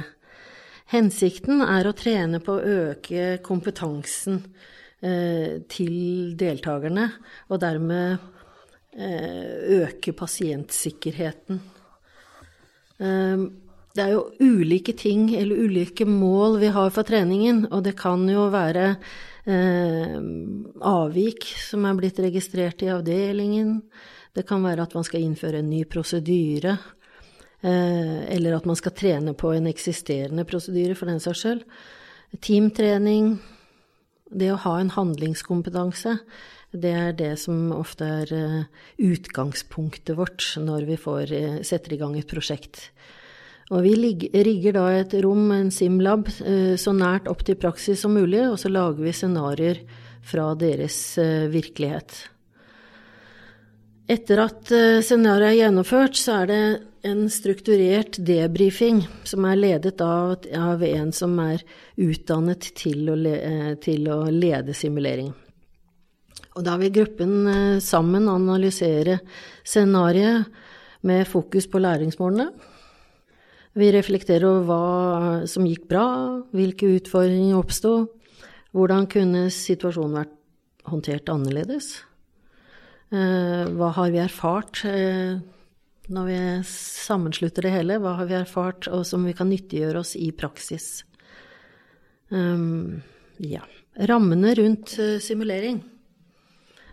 Hensikten 0.89 1.59
er 1.61 1.85
å 1.85 1.93
trene 1.93 2.39
på 2.41 2.55
å 2.55 2.75
øke 2.89 3.35
kompetansen 3.45 4.39
til 4.99 5.93
deltakerne, 6.35 7.05
og 7.47 7.61
dermed 7.61 8.17
øke 9.77 10.11
pasientsikkerheten. 10.17 11.61
Det 12.99 14.03
er 14.03 14.13
jo 14.13 14.27
ulike 14.39 14.93
ting 14.97 15.31
eller 15.35 15.63
ulike 15.65 16.05
mål 16.07 16.59
vi 16.61 16.69
har 16.73 16.91
for 16.93 17.07
treningen, 17.07 17.65
og 17.71 17.83
det 17.87 17.95
kan 17.99 18.21
jo 18.29 18.45
være 18.53 18.85
eh, 19.49 20.17
avvik 20.85 21.47
som 21.65 21.87
er 21.87 21.97
blitt 21.97 22.21
registrert 22.21 22.83
i 22.85 22.91
avdelingen. 22.93 23.79
Det 24.35 24.45
kan 24.47 24.63
være 24.63 24.85
at 24.85 24.95
man 24.95 25.07
skal 25.07 25.25
innføre 25.25 25.63
en 25.63 25.71
ny 25.71 25.83
prosedyre, 25.89 26.75
eh, 27.65 28.19
eller 28.35 28.59
at 28.59 28.69
man 28.69 28.77
skal 28.77 28.95
trene 28.95 29.33
på 29.33 29.55
en 29.55 29.71
eksisterende 29.71 30.45
prosedyre, 30.47 30.95
for 30.95 31.09
den 31.09 31.23
saks 31.23 31.43
skyld. 31.43 31.65
Teamtrening, 32.45 33.39
det 34.29 34.51
å 34.53 34.61
ha 34.67 34.77
en 34.79 34.93
handlingskompetanse, 34.93 36.19
det 36.69 36.91
er 36.93 37.15
det 37.17 37.31
som 37.41 37.71
ofte 37.73 38.05
er 38.05 38.31
eh, 38.35 38.65
utgangspunktet 39.01 40.13
vårt 40.17 40.51
når 40.61 40.85
vi 40.85 40.97
får, 41.01 41.31
eh, 41.33 41.61
setter 41.65 41.95
i 41.95 41.97
gang 41.97 42.17
et 42.17 42.29
prosjekt. 42.29 42.91
Og 43.73 43.85
vi 43.85 43.93
rigger 44.33 44.73
da 44.77 44.85
et 44.97 45.13
rom, 45.23 45.49
en 45.53 45.71
Simlab, 45.73 46.29
eh, 46.45 46.75
så 46.77 46.93
nært 46.93 47.29
opp 47.29 47.41
til 47.45 47.57
praksis 47.57 48.01
som 48.01 48.13
mulig, 48.13 48.43
og 48.45 48.59
så 48.61 48.69
lager 48.69 49.01
vi 49.01 49.13
scenarioer 49.13 49.81
fra 50.21 50.51
deres 50.53 51.17
virkelighet. 51.49 52.27
Etter 54.09 54.41
at 54.43 54.69
scenarioet 55.05 55.53
er 55.53 55.57
gjennomført, 55.63 56.17
så 56.17 56.41
er 56.43 56.49
det 56.49 56.61
en 57.07 57.25
strukturert 57.31 58.19
debrifing 58.25 59.03
som 59.23 59.45
er 59.47 59.57
ledet 59.57 60.01
av, 60.01 60.35
av 60.53 60.83
en 60.83 61.13
som 61.15 61.37
er 61.41 61.63
utdannet 61.95 62.73
til 62.77 63.09
å, 63.09 63.15
le, 63.17 63.37
til 63.81 64.09
å 64.11 64.25
lede 64.33 64.75
simulering. 64.77 65.31
Og 66.57 66.65
da 66.65 66.75
vil 66.81 66.93
gruppen 66.93 67.33
eh, 67.47 67.83
sammen 67.83 68.29
analysere 68.31 69.19
scenarioet 69.67 70.49
med 71.05 71.27
fokus 71.29 71.69
på 71.69 71.79
læringsmålene. 71.79 72.49
Vi 73.79 73.91
reflekterer 73.93 74.47
over 74.49 74.65
hva 74.67 75.47
som 75.47 75.67
gikk 75.69 75.85
bra, 75.91 76.07
hvilke 76.55 76.89
utfordringer 76.97 77.59
oppsto, 77.59 77.93
hvordan 78.75 79.05
kunne 79.09 79.45
situasjonen 79.53 80.17
vært 80.19 80.33
håndtert 80.89 81.29
annerledes? 81.31 81.93
Eh, 83.13 83.69
hva 83.77 83.93
har 83.95 84.09
vi 84.13 84.21
erfart 84.21 84.81
eh, 84.89 85.37
når 86.09 86.27
vi 86.27 86.39
sammenslutter 86.69 87.65
det 87.65 87.75
hele? 87.77 87.99
Hva 88.01 88.17
har 88.19 88.29
vi 88.29 88.37
erfart 88.41 88.89
og 88.89 89.05
som 89.07 89.23
vi 89.29 89.35
kan 89.37 89.51
nyttiggjøre 89.53 90.01
oss 90.01 90.15
i 90.17 90.31
praksis? 90.33 91.05
ja. 92.29 93.63
Rammene 94.05 94.51
rundt 94.53 94.91
simulering. 95.25 95.79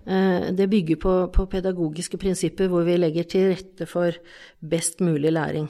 Eh, 0.06 0.52
det 0.54 0.68
bygger 0.70 0.98
på, 1.02 1.12
på, 1.34 1.46
pedagogiske 1.50 2.18
prinsipper 2.22 2.70
hvor 2.70 2.84
vi 2.86 2.94
legger 2.98 3.26
til 3.26 3.50
rette 3.50 3.88
for 3.90 4.14
best 4.62 5.02
mulig 5.02 5.32
læring. 5.34 5.66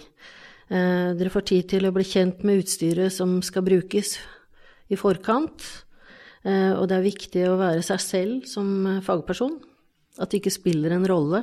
Eh, 0.68 1.14
dere 1.16 1.32
får 1.32 1.46
tid 1.48 1.70
til 1.72 1.88
å 1.88 1.92
bli 1.96 2.04
kjent 2.04 2.44
med 2.44 2.60
utstyret 2.60 3.14
som 3.14 3.38
skal 3.44 3.64
brukes 3.64 4.18
i 4.92 4.98
forkant. 5.00 5.64
Eh, 6.44 6.72
og 6.76 6.84
det 6.90 6.98
er 6.98 7.08
viktig 7.08 7.46
å 7.48 7.56
være 7.62 7.84
seg 7.86 8.02
selv 8.04 8.50
som 8.50 9.00
fagperson. 9.06 9.56
At 10.20 10.30
det 10.30 10.42
ikke 10.42 10.58
spiller 10.58 10.96
en 10.96 11.08
rolle. 11.08 11.42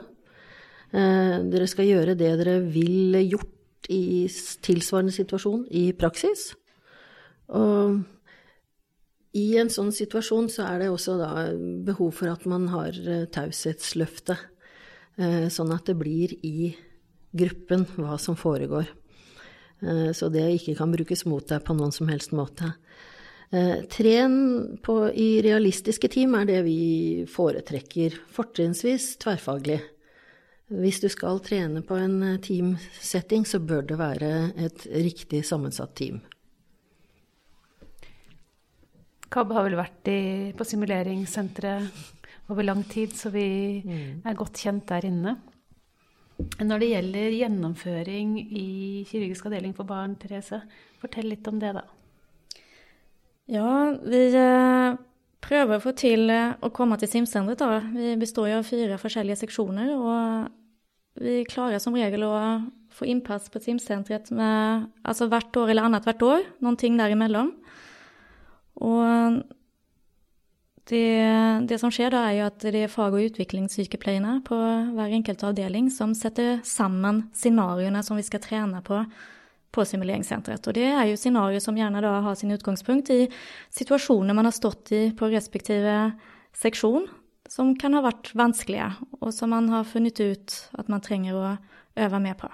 Dere 0.94 1.66
skal 1.66 1.88
gjøre 1.88 2.14
det 2.14 2.28
dere 2.38 2.60
vil 2.70 3.16
gjort 3.26 3.88
i 3.90 4.28
tilsvarende 4.62 5.14
situasjon 5.14 5.64
i 5.74 5.88
praksis. 5.98 6.52
Og 7.50 8.04
i 9.34 9.56
en 9.58 9.70
sånn 9.74 9.90
situasjon 9.94 10.50
så 10.54 10.66
er 10.68 10.84
det 10.84 10.90
også 10.94 11.16
da 11.18 11.32
behov 11.86 12.12
for 12.20 12.30
at 12.30 12.44
man 12.50 12.68
har 12.70 12.94
taushetsløftet, 12.94 13.32
taushetsløfte, 13.34 14.36
eh, 15.18 15.48
sånn 15.50 15.74
at 15.74 15.90
det 15.90 15.96
blir 15.98 16.36
i 16.46 16.74
gruppen 17.34 17.88
hva 17.98 18.20
som 18.22 18.38
foregår. 18.38 18.86
Eh, 19.82 20.12
så 20.14 20.30
det 20.30 20.46
ikke 20.60 20.78
kan 20.78 20.94
brukes 20.94 21.26
mot 21.26 21.48
deg 21.50 21.66
på 21.66 21.74
noen 21.74 21.94
som 21.96 22.12
helst 22.14 22.36
måte. 22.36 22.76
Tren 23.54 24.80
på, 24.82 24.94
i 25.14 25.38
realistiske 25.46 26.10
team 26.10 26.32
er 26.40 26.48
det 26.50 26.64
vi 26.66 26.78
foretrekker, 27.30 28.16
fortrinnsvis 28.34 29.12
tverrfaglig. 29.22 29.78
Hvis 30.74 31.04
du 31.04 31.06
skal 31.14 31.38
trene 31.46 31.84
på 31.86 32.00
en 32.02 32.40
teamsetting, 32.42 33.46
så 33.46 33.62
bør 33.62 33.86
det 33.92 34.00
være 34.00 34.32
et 34.58 34.88
riktig 34.90 35.44
sammensatt 35.46 35.94
team. 36.00 36.24
KAB 39.34 39.54
har 39.56 39.66
vel 39.66 39.80
vært 39.80 40.12
i, 40.12 40.20
på 40.58 40.68
simuleringssenteret 40.68 42.52
over 42.54 42.66
lang 42.68 42.84
tid, 42.86 43.16
så 43.18 43.32
vi 43.34 43.48
mm. 43.82 44.22
er 44.28 44.38
godt 44.38 44.62
kjent 44.62 44.86
der 44.92 45.08
inne. 45.10 45.38
Når 46.60 46.82
det 46.82 46.90
gjelder 46.90 47.36
gjennomføring 47.38 48.36
i 48.44 48.68
kirurgisk 49.10 49.48
avdeling 49.48 49.74
for 49.78 49.88
barn, 49.90 50.16
Therese, 50.20 50.60
fortell 51.02 51.30
litt 51.32 51.48
om 51.50 51.60
det, 51.62 51.74
da. 51.78 51.86
Ja, 53.52 53.70
vi 54.08 54.22
eh, 54.40 54.96
prøver 55.44 55.78
å 55.78 55.84
få 55.84 55.94
til 56.00 56.30
eh, 56.32 56.56
å 56.64 56.72
komme 56.76 56.98
til 57.00 57.12
Simsenteret. 57.12 57.90
Vi 57.96 58.14
består 58.22 58.50
jo 58.50 58.60
av 58.62 58.68
fire 58.68 59.00
forskjellige 59.02 59.42
seksjoner. 59.44 59.92
Og 59.98 61.24
vi 61.24 61.42
klarer 61.50 61.84
som 61.84 61.96
regel 61.98 62.26
å 62.28 62.36
få 62.94 63.08
innpass 63.10 63.50
på 63.54 63.62
Simsenteret 63.64 64.32
med, 64.36 64.88
altså 65.04 65.28
hvert 65.32 65.56
år 65.60 65.74
eller 65.74 65.90
annethvert 65.90 66.24
år. 66.28 66.48
Noen 66.64 66.80
ting 66.80 66.98
derimellom. 67.00 67.52
Og 68.84 69.44
det, 70.90 71.06
det, 71.70 71.78
som 71.80 71.92
skjer 71.94 72.12
da, 72.12 72.26
er 72.28 72.40
jo 72.42 72.48
at 72.50 72.66
det 72.66 72.82
er 72.84 72.92
fag- 72.92 73.16
og 73.16 73.30
utviklingssykepleierne 73.30 74.42
på 74.48 74.58
hver 74.98 75.16
enkelt 75.16 75.46
avdeling 75.48 75.88
som 75.94 76.16
setter 76.18 76.60
sammen 76.68 77.30
scenarioene 77.36 78.04
som 78.04 78.20
vi 78.20 78.26
skal 78.28 78.44
trene 78.44 78.84
på 78.84 79.06
på 79.74 79.86
simuleringssenteret. 79.90 80.68
Og 80.70 80.76
det 80.78 80.86
er 80.86 81.08
jo 81.10 81.18
scenarioer 81.18 81.64
som 81.64 81.78
gjerne 81.78 82.02
da 82.04 82.14
har 82.26 82.38
sin 82.38 82.54
utgangspunkt 82.54 83.10
i 83.14 83.26
situasjoner 83.74 84.36
man 84.38 84.46
har 84.46 84.56
stått 84.56 84.92
i 84.94 85.04
på 85.18 85.30
respektive 85.34 86.14
seksjon, 86.58 87.08
som 87.50 87.74
kan 87.80 87.98
ha 87.98 88.04
vært 88.06 88.32
vanskelige, 88.38 88.92
og 89.20 89.34
som 89.34 89.50
man 89.54 89.72
har 89.74 89.88
funnet 89.90 90.22
ut 90.22 90.58
at 90.78 90.92
man 90.94 91.02
trenger 91.02 91.40
å 91.40 91.56
øve 92.06 92.22
mer 92.22 92.38
på. 92.38 92.52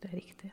Det 0.00 0.10
er 0.10 0.18
riktig. 0.18 0.52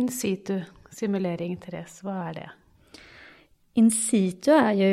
In 0.00 0.08
situ 0.14 0.60
simulering, 0.94 1.56
Therese, 1.60 2.00
hva 2.06 2.16
er 2.30 2.40
det? 2.40 2.48
In 3.78 3.90
situ 3.94 4.50
er 4.54 4.72
jo 4.78 4.92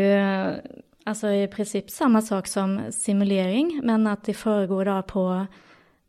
altså 1.07 1.31
i 1.33 1.47
prinsipp 1.51 1.89
samme 1.91 2.21
sak 2.21 2.49
som 2.51 2.77
simulering, 2.93 3.79
men 3.85 4.07
at 4.11 4.27
det 4.27 4.37
foregår 4.37 4.89
da 4.89 4.99
på 5.07 5.23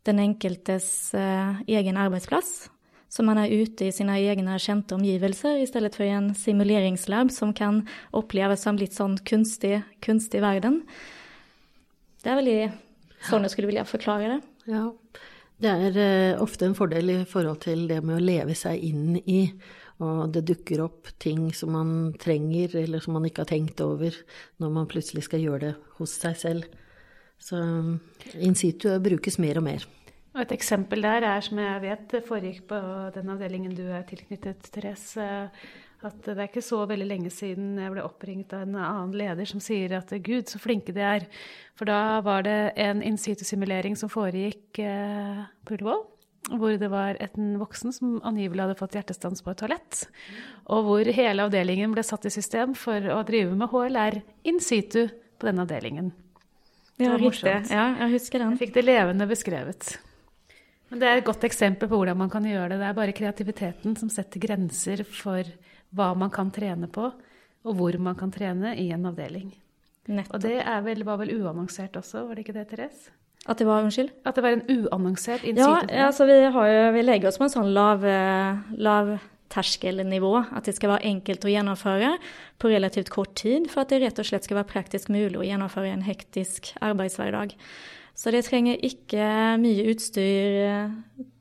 den 0.08 0.20
enkeltes 0.22 1.14
eh, 1.14 1.62
egen 1.78 2.00
arbeidsplass. 2.00 2.68
Så 3.08 3.25
man 3.25 3.38
er 3.40 3.52
ute 3.52 3.88
i 3.88 3.94
sine 3.94 4.18
egne 4.20 4.58
kjente 4.60 4.96
omgivelser, 4.98 5.62
i 5.62 5.68
stedet 5.68 5.94
for 5.96 6.04
i 6.04 6.12
en 6.12 6.34
simuleringslab 6.37 7.32
som 7.32 7.54
kan 7.56 7.80
oppleves 8.16 8.66
som 8.66 8.76
litt 8.80 8.96
sånn 8.96 9.16
kunstig, 9.28 9.80
kunstig 10.04 10.42
verden. 10.44 10.82
Det 12.20 12.32
er 12.32 12.40
veldig 12.42 12.60
sånn 13.30 13.46
jeg 13.46 13.54
skulle 13.54 13.70
vilja 13.70 13.87
forklare 13.88 14.34
det. 14.34 14.38
Ja. 14.68 14.84
Det 15.58 15.72
er 15.72 15.96
uh, 15.96 16.42
ofte 16.44 16.68
en 16.68 16.76
fordel 16.78 17.14
i 17.14 17.18
forhold 17.26 17.62
til 17.64 17.87
det 17.90 18.02
med 18.04 18.18
å 18.18 18.22
leve 18.22 18.54
seg 18.58 18.84
inn 18.90 19.16
i, 19.25 19.48
og 19.99 20.28
det 20.35 20.45
dukker 20.47 20.85
opp 20.85 21.11
ting 21.19 21.49
som 21.57 21.73
man 21.75 21.95
trenger, 22.21 22.76
eller 22.85 23.02
som 23.02 23.17
man 23.19 23.26
ikke 23.26 23.43
har 23.43 23.50
tenkt 23.50 23.81
over, 23.83 24.14
når 24.62 24.75
man 24.75 24.90
plutselig 24.90 25.25
skal 25.26 25.43
gjøre 25.43 25.62
det 25.64 25.75
hos 25.99 26.14
seg 26.21 26.38
selv. 26.38 26.69
Så 27.38 27.59
in 28.38 28.55
situ 28.59 28.90
brukes 29.02 29.38
mer 29.43 29.59
og 29.59 29.67
mer. 29.67 29.87
Og 30.37 30.45
et 30.45 30.55
eksempel 30.55 31.02
der 31.02 31.25
er, 31.26 31.43
som 31.43 31.59
jeg 31.59 31.83
vet 31.83 32.17
foregikk 32.28 32.69
på 32.71 32.78
den 33.14 33.31
avdelingen 33.33 33.75
du 33.75 33.88
er 33.90 34.05
tilknyttet, 34.07 34.69
Therese, 34.75 35.26
at 36.07 36.19
det 36.23 36.37
er 36.37 36.47
ikke 36.47 36.62
så 36.62 36.85
veldig 36.87 37.09
lenge 37.09 37.31
siden 37.35 37.73
jeg 37.83 37.90
ble 37.90 38.05
oppringt 38.07 38.52
av 38.55 38.62
en 38.69 38.76
annen 38.78 39.17
leder 39.19 39.49
som 39.50 39.62
sier 39.62 39.97
at 39.99 40.12
gud, 40.23 40.47
så 40.47 40.61
flinke 40.62 40.95
de 40.95 41.02
er. 41.02 41.26
For 41.78 41.90
da 41.90 42.21
var 42.23 42.47
det 42.47 42.76
en 42.78 43.02
in 43.02 43.19
situ-simulering 43.19 43.99
som 43.99 44.12
foregikk 44.12 44.78
eh, 44.78 45.43
på 45.67 45.75
Ullevål. 45.75 46.05
Hvor 46.49 46.76
det 46.81 46.88
var 46.88 47.19
en 47.21 47.50
voksen 47.61 47.93
som 47.93 48.14
angivelig 48.25 48.64
hadde 48.64 48.78
fått 48.78 48.97
hjertestans 48.97 49.43
på 49.45 49.52
et 49.52 49.61
toalett. 49.61 50.00
Og 50.73 50.87
hvor 50.87 51.11
hele 51.19 51.45
avdelingen 51.45 51.93
ble 51.93 52.05
satt 52.07 52.25
i 52.28 52.33
system 52.33 52.73
for 52.78 53.05
å 53.12 53.21
drive 53.28 53.52
med 53.59 53.69
HLR 53.73 54.21
in 54.49 54.61
situ 54.64 55.07
på 55.38 55.50
den 55.50 55.61
avdelingen. 55.62 56.12
Det 56.99 57.09
var 57.12 57.23
morsomt. 57.23 57.71
Ja, 57.71 57.93
jeg 58.00 58.17
husker 58.17 58.43
den. 58.43 58.57
Jeg 58.57 58.62
fikk 58.64 58.75
det 58.75 58.87
levende 58.88 59.28
beskrevet. 59.31 59.99
Men 60.88 61.02
Det 61.02 61.09
er 61.09 61.21
et 61.21 61.28
godt 61.28 61.45
eksempel 61.45 61.88
på 61.88 62.00
hvordan 62.00 62.19
man 62.19 62.31
kan 62.33 62.47
gjøre 62.49 62.73
det. 62.73 62.81
Det 62.81 62.88
er 62.88 62.97
bare 62.97 63.14
kreativiteten 63.14 63.97
som 64.00 64.11
setter 64.11 64.43
grenser 64.43 65.05
for 65.05 65.47
hva 65.95 66.11
man 66.19 66.33
kan 66.33 66.50
trene 66.52 66.88
på, 66.90 67.11
og 67.69 67.76
hvor 67.76 67.99
man 68.02 68.17
kan 68.19 68.33
trene 68.33 68.75
i 68.81 68.88
en 68.95 69.07
avdeling. 69.09 69.52
Nettopp. 70.09 70.35
Og 70.35 70.43
det 70.43 70.57
vel, 70.87 71.05
var 71.05 71.21
vel 71.21 71.35
uannonsert 71.37 71.99
også, 72.00 72.25
var 72.26 72.37
det 72.38 72.47
ikke 72.47 72.57
det, 72.57 72.69
Therese? 72.71 73.12
At 73.47 73.61
det 73.61 73.68
var, 73.68 73.85
unnskyld? 73.87 74.11
At 74.26 74.37
det 74.37 74.45
var 74.45 74.57
en 74.57 74.64
uannonsert 74.68 75.45
innsigelse? 75.47 75.88
Ja, 75.95 76.09
altså 76.11 76.26
vi, 76.28 76.37
jo, 76.42 76.64
vi, 76.92 77.04
legger 77.04 77.30
oss 77.30 77.38
på 77.40 77.47
en 77.47 77.52
sånn 77.54 77.71
lav, 77.73 78.02
lav 78.76 79.14
terskelnivå. 79.52 80.33
At 80.57 80.68
det 80.68 80.75
skal 80.76 80.92
være 80.95 81.09
enkelt 81.12 81.47
å 81.47 81.52
gjennomføre 81.52 82.14
på 82.61 82.73
relativt 82.73 83.12
kort 83.14 83.35
tid, 83.40 83.71
for 83.73 83.85
at 83.85 83.92
det 83.92 84.02
rett 84.02 84.21
og 84.21 84.28
slett 84.28 84.49
skal 84.49 84.61
være 84.61 84.73
praktisk 84.73 85.12
mulig 85.12 85.38
å 85.40 85.47
gjennomføre 85.47 85.95
en 85.95 86.04
hektisk 86.04 86.73
arbeidshverdag. 86.85 87.54
Så 88.18 88.32
det 88.34 88.42
trenger 88.48 88.80
ikke 88.82 89.26
mye 89.62 89.84
utstyr 89.92 90.56
eh, 90.64 90.94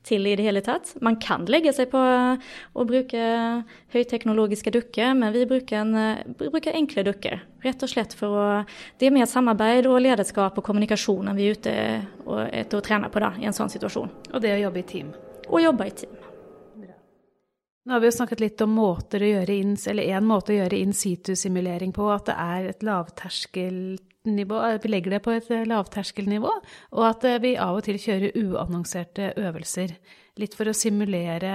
til 0.06 0.28
i 0.30 0.34
det 0.38 0.44
hele 0.46 0.62
tatt. 0.62 0.92
Man 1.02 1.16
kan 1.18 1.42
legge 1.50 1.72
seg 1.74 1.90
på 1.90 1.98
å 1.98 2.84
bruke 2.86 3.22
høyteknologiske 3.94 4.70
dukker, 4.76 5.10
men 5.18 5.34
vi 5.34 5.42
bruker, 5.50 5.80
en, 5.80 5.98
eh, 5.98 6.22
bruker, 6.38 6.76
enkle 6.78 7.02
dukker. 7.08 7.42
Rett 7.66 7.82
og 7.82 7.90
slett 7.90 8.14
for 8.14 8.38
å 8.38 8.46
Det 8.98 9.08
er 9.08 9.16
mer 9.16 9.26
samarbeid 9.26 9.90
og 9.90 9.98
lederskap 10.06 10.58
og 10.58 10.64
kommunikasjon 10.64 11.34
vi 11.34 11.48
er 11.48 11.58
ute 11.58 11.74
etter 12.52 12.78
å 12.78 12.84
trene 12.84 13.10
på 13.10 13.26
da, 13.26 13.34
i 13.42 13.50
en 13.50 13.56
sånn 13.56 13.74
situasjon. 13.74 14.10
Og 14.32 14.40
det 14.40 14.54
å 14.54 14.62
jobbe 14.68 14.78
i 14.78 14.86
team. 14.86 15.12
Og 15.48 15.62
jobbe 15.62 15.86
i 15.86 15.90
team. 15.90 16.27
Nå 17.88 17.94
har 17.94 18.02
vi 18.04 18.08
jo 18.10 18.12
snakket 18.18 18.40
litt 18.42 18.60
om 18.60 18.74
måter 18.76 19.22
å 19.24 19.28
gjøre 19.30 19.54
inn, 19.62 19.70
eller 19.88 20.10
én 20.12 20.26
måte 20.28 20.52
å 20.52 20.58
gjøre 20.58 20.76
in 20.76 20.90
situ-simulering 20.92 21.94
på, 21.96 22.04
at 22.12 22.26
det 22.28 22.34
er 22.36 22.66
et 22.68 22.82
lavterskelnivå, 22.84 24.58
vi 24.82 24.90
legger 24.90 25.14
det 25.14 25.20
på 25.24 25.32
et 25.32 25.46
eh, 25.56 25.64
lavterskelnivå, 25.70 26.50
og 26.92 27.06
at 27.06 27.22
eh, 27.24 27.38
vi 27.40 27.54
av 27.56 27.78
og 27.78 27.86
til 27.86 27.96
kjører 28.02 28.36
uannonserte 28.42 29.30
øvelser. 29.40 29.94
Litt 30.36 30.56
for 30.58 30.68
å 30.68 30.74
simulere 30.76 31.54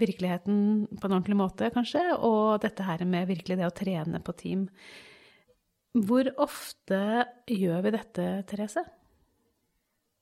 virkeligheten 0.00 0.62
på 0.94 1.10
en 1.10 1.16
ordentlig 1.18 1.36
måte, 1.42 1.68
kanskje, 1.74 2.06
og 2.16 2.62
dette 2.64 2.86
her 2.88 3.04
med 3.04 3.28
virkelig 3.28 3.58
det 3.60 3.68
å 3.68 3.74
trene 3.82 4.22
på 4.24 4.36
team. 4.40 4.62
Hvor 5.92 6.30
ofte 6.40 7.02
gjør 7.52 7.84
vi 7.84 7.92
dette, 7.98 8.30
Therese? 8.48 8.86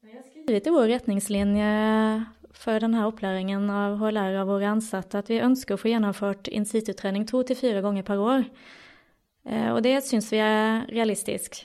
Jeg 0.02 0.18
har 0.18 0.26
skrevet 0.26 0.66
i 0.66 0.74
vår 0.74 0.92
retningslinje 0.96 1.70
for 2.56 2.80
denne 2.82 3.06
opplæringen 3.06 3.68
av 3.70 3.98
HLR 4.00 4.40
av 4.42 4.50
våre 4.50 4.70
ansatte 4.72 5.20
at 5.20 5.30
vi 5.30 5.40
ønsker 5.44 5.76
å 5.76 5.80
få 5.80 5.92
gjennomført 5.92 6.50
in 6.52 6.66
situ-trening 6.68 7.26
to 7.28 7.42
til 7.46 7.58
fire 7.58 7.82
ganger 7.84 8.06
per 8.06 8.22
år. 8.22 8.46
Eh, 9.48 9.70
og 9.72 9.82
det 9.84 9.98
syns 10.06 10.30
vi 10.32 10.40
er 10.42 10.86
realistisk. 10.92 11.62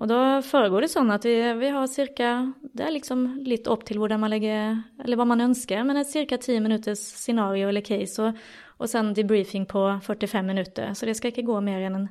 Og 0.00 0.08
da 0.08 0.40
foregår 0.40 0.86
det 0.86 0.92
sånn 0.94 1.12
at 1.12 1.26
vi, 1.28 1.34
vi 1.60 1.70
har 1.74 1.88
ca. 2.16 2.30
Det 2.62 2.84
er 2.86 2.94
liksom 2.94 3.26
litt 3.44 3.68
opp 3.68 3.84
til 3.84 4.00
hvordan 4.00 4.22
man 4.22 4.32
legger 4.32 4.78
Eller 5.04 5.20
hva 5.20 5.26
man 5.28 5.44
ønsker, 5.44 5.82
men 5.84 6.00
et 6.00 6.12
ca. 6.12 6.38
ti 6.40 6.56
minutters 6.60 7.02
scenario 7.20 7.68
eller 7.68 7.84
case, 7.84 8.22
og, 8.22 8.38
og 8.80 8.88
sen 8.88 9.12
debriefing 9.14 9.66
på 9.68 9.84
45 10.00 10.46
minutter. 10.48 10.94
Så 10.94 11.06
det 11.06 11.18
skal 11.18 11.34
ikke 11.34 11.46
gå 11.50 11.60
mer 11.60 11.84
enn 11.84 12.00
en 12.00 12.08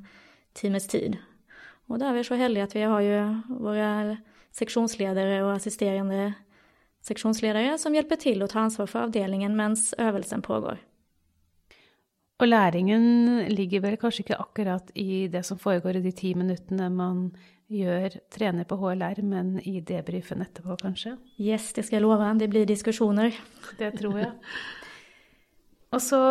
times 0.53 0.85
tid. 0.87 1.17
Og 1.89 1.99
da 1.99 2.11
er 2.11 2.19
vi 2.19 2.27
så 2.27 2.37
heldige 2.37 2.67
at 2.69 2.75
vi 2.75 2.85
har 2.85 3.01
jo 3.01 3.17
våre 3.65 3.89
seksjonsledere 4.55 5.41
og 5.45 5.55
assisterende 5.55 6.33
seksjonsledere 7.05 7.77
som 7.81 7.95
hjelper 7.95 8.19
til 8.21 8.43
å 8.43 8.49
ta 8.51 8.65
ansvar 8.65 8.89
for 8.89 9.07
avdelingen 9.07 9.55
mens 9.57 9.91
øvelsen 9.99 10.43
pågår. 10.45 10.79
Og 12.41 12.49
læringen 12.49 13.03
ligger 13.53 13.83
vel 13.83 13.97
kanskje 14.01 14.23
ikke 14.25 14.39
akkurat 14.41 14.87
i 14.97 15.27
det 15.29 15.43
som 15.45 15.59
foregår 15.61 15.99
i 15.99 16.05
de 16.05 16.13
ti 16.17 16.33
minuttene 16.33 16.87
man 16.89 17.27
gjør, 17.71 18.17
trener 18.33 18.65
på 18.67 18.77
HLR, 18.81 19.21
men 19.23 19.53
i 19.61 19.79
debrifen 19.85 20.41
etterpå, 20.43 20.75
kanskje? 20.81 21.15
Yes, 21.39 21.69
det 21.77 21.85
skal 21.85 21.99
jeg 21.99 22.07
love. 22.07 22.31
Det 22.41 22.49
blir 22.51 22.65
diskusjoner. 22.67 23.37
Det 23.79 23.91
tror 23.99 24.17
jeg. 24.23 24.31
Og 25.93 26.01
så 26.01 26.21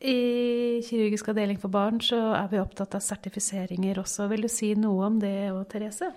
i 0.00 0.80
kirurgisk 0.86 1.32
avdeling 1.32 1.58
for 1.60 1.72
barn 1.72 1.98
så 2.04 2.18
er 2.36 2.48
vi 2.52 2.60
opptatt 2.60 2.94
av 2.94 3.04
sertifiseringer 3.04 3.98
også. 4.02 4.28
Vil 4.32 4.46
du 4.46 4.50
si 4.52 4.74
noe 4.78 5.10
om 5.10 5.18
det 5.20 5.50
òg, 5.50 5.64
Therese? 5.72 6.12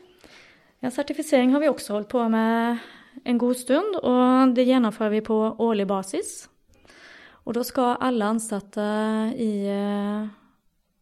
Ja, 0.84 0.92
sertifisering 0.94 1.56
har 1.56 1.63
vi 1.63 1.72
også 1.72 1.98
holdt 1.98 2.12
på 2.12 2.22
med 2.32 2.80
en 3.26 3.38
god 3.38 3.58
stund, 3.58 4.00
og 4.04 4.56
det 4.56 4.68
gjennomfører 4.68 5.18
vi 5.18 5.22
på 5.26 5.38
årlig 5.60 5.88
basis. 5.90 6.48
Og 7.46 7.56
da 7.58 7.64
skal 7.66 7.98
alle 8.06 8.28
ansatte 8.36 8.86
i, 9.36 9.66
eh, 9.66 10.28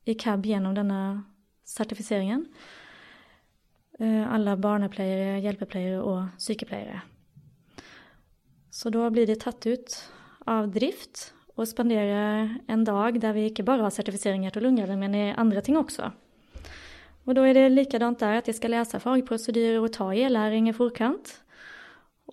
i 0.07 0.13
KAB 0.15 0.45
gjennom 0.47 0.75
denne 0.75 1.25
sertifiseringen. 1.67 2.45
Eh, 3.99 4.33
alle 4.33 4.55
barnepleiere, 4.55 5.41
hjelpepleiere 5.41 6.01
og 6.01 6.29
sykepleiere. 6.37 7.01
Så 8.71 8.91
da 8.93 9.09
blir 9.09 9.25
de 9.25 9.35
tatt 9.35 9.65
ut 9.65 9.97
av 10.47 10.69
drift 10.71 11.31
og 11.57 11.65
spanderer 11.65 12.59
en 12.69 12.83
dag 12.85 13.19
der 13.19 13.33
vi 13.33 13.49
ikke 13.49 13.65
bare 13.65 13.81
har 13.81 13.89
sertifisering 13.89 14.43
hjerte- 14.45 14.95
men 14.95 15.15
i 15.15 15.33
andre 15.33 15.61
ting 15.61 15.75
også. 15.75 16.11
Og 17.25 17.35
da 17.35 17.41
er 17.43 17.53
det 17.53 17.71
likadant 17.71 18.19
der 18.19 18.37
at 18.37 18.45
de 18.45 18.53
skal 18.53 18.71
lese 18.71 18.99
fagprosedyrer 18.99 19.81
og 19.81 19.91
ta 19.91 20.11
e-læring 20.11 20.69
i 20.69 20.71
forkant. 20.71 21.41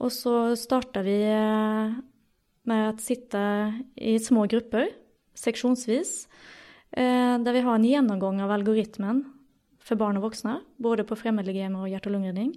Og 0.03 0.11
så 0.13 0.55
starta 0.59 1.05
vi 1.07 1.19
eh, 1.29 1.95
med 2.67 2.89
å 2.89 2.97
sitte 3.03 3.43
i 3.95 4.17
små 4.23 4.49
grupper, 4.51 4.89
seksjonsvis, 5.39 6.17
eh, 6.97 7.37
der 7.39 7.57
vi 7.57 7.63
har 7.67 7.79
en 7.79 7.87
gjennomgang 7.87 8.43
av 8.43 8.55
algoritmen 8.55 9.23
for 9.85 10.01
barn 10.01 10.19
og 10.19 10.31
voksne, 10.31 10.59
både 10.81 11.07
på 11.07 11.19
fremmedlegemer 11.21 11.85
og 11.85 11.93
hjerte- 11.93 12.11
og 12.11 12.17
lungeredning. 12.17 12.55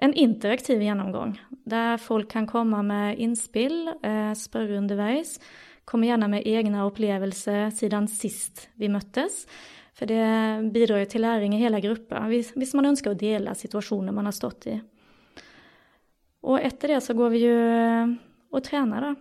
En 0.00 0.14
interaktiv 0.16 0.80
gjennomgang, 0.80 1.34
der 1.68 1.98
folk 2.00 2.30
kan 2.32 2.46
komme 2.48 2.82
med 2.86 3.18
innspill, 3.20 3.88
eh, 4.02 4.32
spørre 4.32 4.78
underveis. 4.78 5.38
Komme 5.84 6.06
gjerne 6.06 6.28
med 6.30 6.46
egne 6.46 6.86
opplevelser 6.86 7.70
siden 7.74 8.08
sist 8.08 8.68
vi 8.78 8.88
møttes. 8.88 9.46
For 9.92 10.06
det 10.06 10.72
bidrar 10.72 11.02
jo 11.02 11.10
til 11.10 11.20
læring 11.20 11.52
i 11.52 11.60
hele 11.60 11.80
gruppa, 11.80 12.22
hvis, 12.28 12.74
man 12.74 12.86
ønsker 12.86 13.12
å 13.12 13.18
dele 13.18 13.52
situasjoner 13.54 14.14
man 14.14 14.24
har 14.24 14.32
stått 14.32 14.66
i. 14.66 14.80
Og 16.46 16.60
etter 16.60 16.94
det 16.94 17.02
så 17.04 17.16
går 17.16 17.34
vi 17.34 17.42
jo 17.44 17.56
og 18.50 18.64
trener, 18.66 19.10
da 19.10 19.12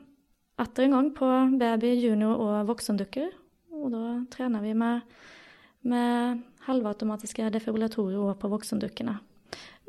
atter 0.59 0.83
en 0.83 0.91
gang 0.97 1.09
på 1.15 1.29
baby, 1.59 1.93
junior 2.03 2.39
og 2.43 2.67
voksendukker. 2.69 3.31
Og 3.79 3.91
da 3.93 4.05
trener 4.33 4.63
vi 4.63 4.75
med, 4.77 5.01
med 5.87 6.43
halvautomatiske 6.67 7.47
defibrillatorer 7.55 8.19
òg 8.19 8.39
på 8.41 8.51
voksendukkene. 8.51 9.15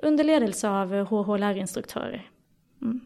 Under 0.07 0.27
ledelse 0.27 0.69
av 0.71 0.95
HH 1.11 1.39
læreinstruktører. 1.43 2.23
Mm. 2.81 3.01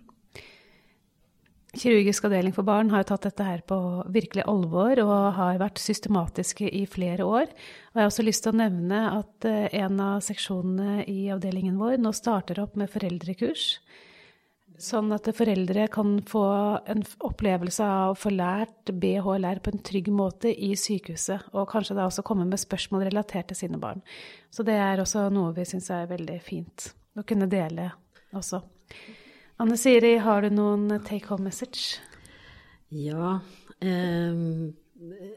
Kirurgisk 1.75 2.29
avdeling 2.29 2.53
for 2.55 2.63
barn 2.63 2.93
har 2.93 3.03
tatt 3.09 3.25
dette 3.27 3.43
her 3.43 3.65
på 3.67 3.77
virkelig 4.15 4.45
alvor 4.47 5.01
og 5.03 5.15
har 5.35 5.59
vært 5.59 5.81
systematiske 5.83 6.69
i 6.69 6.85
flere 6.87 7.27
år. 7.27 7.49
Og 7.51 7.99
jeg 7.99 8.05
har 8.05 8.13
også 8.13 8.27
lyst 8.29 8.45
til 8.45 8.53
å 8.53 8.61
nevne 8.61 9.01
at 9.17 9.49
eh, 9.51 9.67
en 9.81 9.99
av 10.05 10.23
seksjonene 10.23 11.03
i 11.11 11.33
avdelingen 11.35 11.81
vår 11.81 11.97
nå 11.99 12.15
starter 12.15 12.61
opp 12.63 12.79
med 12.79 12.93
foreldrekurs. 12.93 13.73
Sånn 14.81 15.13
at 15.15 15.29
foreldre 15.39 15.87
kan 15.93 16.17
få 16.27 16.45
en 16.91 17.05
opplevelse 17.23 17.85
av 17.87 18.13
å 18.13 18.19
få 18.19 18.33
lært 18.35 18.91
BHLR 18.91 19.61
på 19.63 19.71
en 19.71 19.83
trygg 19.87 20.11
måte 20.11 20.51
i 20.51 20.73
sykehuset, 20.79 21.53
og 21.55 21.69
kanskje 21.71 21.95
da 21.95 22.09
også 22.09 22.25
komme 22.27 22.47
med 22.49 22.59
spørsmål 22.59 23.07
relatert 23.07 23.53
til 23.53 23.61
sine 23.61 23.79
barn. 23.79 24.03
Så 24.51 24.67
det 24.67 24.75
er 24.75 25.03
også 25.03 25.29
noe 25.35 25.55
vi 25.55 25.67
syns 25.69 25.93
er 25.95 26.11
veldig 26.11 26.41
fint 26.43 26.89
å 27.15 27.23
kunne 27.23 27.47
dele 27.51 27.93
også. 28.35 28.65
Anne 29.63 29.79
Siri, 29.79 30.17
har 30.19 30.43
du 30.43 30.51
noen 30.51 30.89
take 31.07 31.31
home 31.31 31.47
message? 31.47 32.01
Ja. 32.91 33.39
Eh, 33.79 34.43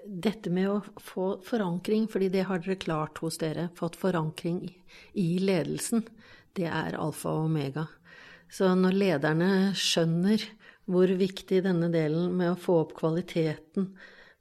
dette 0.07 0.49
med 0.53 0.71
å 0.71 0.79
få 0.97 1.29
forankring, 1.45 2.07
fordi 2.09 2.31
det 2.33 2.47
har 2.49 2.65
dere 2.65 2.79
klart 2.81 3.21
hos 3.21 3.37
dere, 3.41 3.69
fått 3.77 3.99
forankring 4.01 4.63
i 5.13 5.29
ledelsen, 5.43 6.07
det 6.57 6.65
er 6.71 6.97
alfa 6.97 7.35
og 7.37 7.51
omega. 7.51 7.85
Så 8.53 8.69
når 8.79 8.95
lederne 8.95 9.51
skjønner 9.75 10.43
hvor 10.87 11.11
viktig 11.19 11.59
denne 11.65 11.89
delen 11.91 12.31
med 12.39 12.53
å 12.53 12.59
få 12.59 12.79
opp 12.85 12.93
kvaliteten 12.97 13.89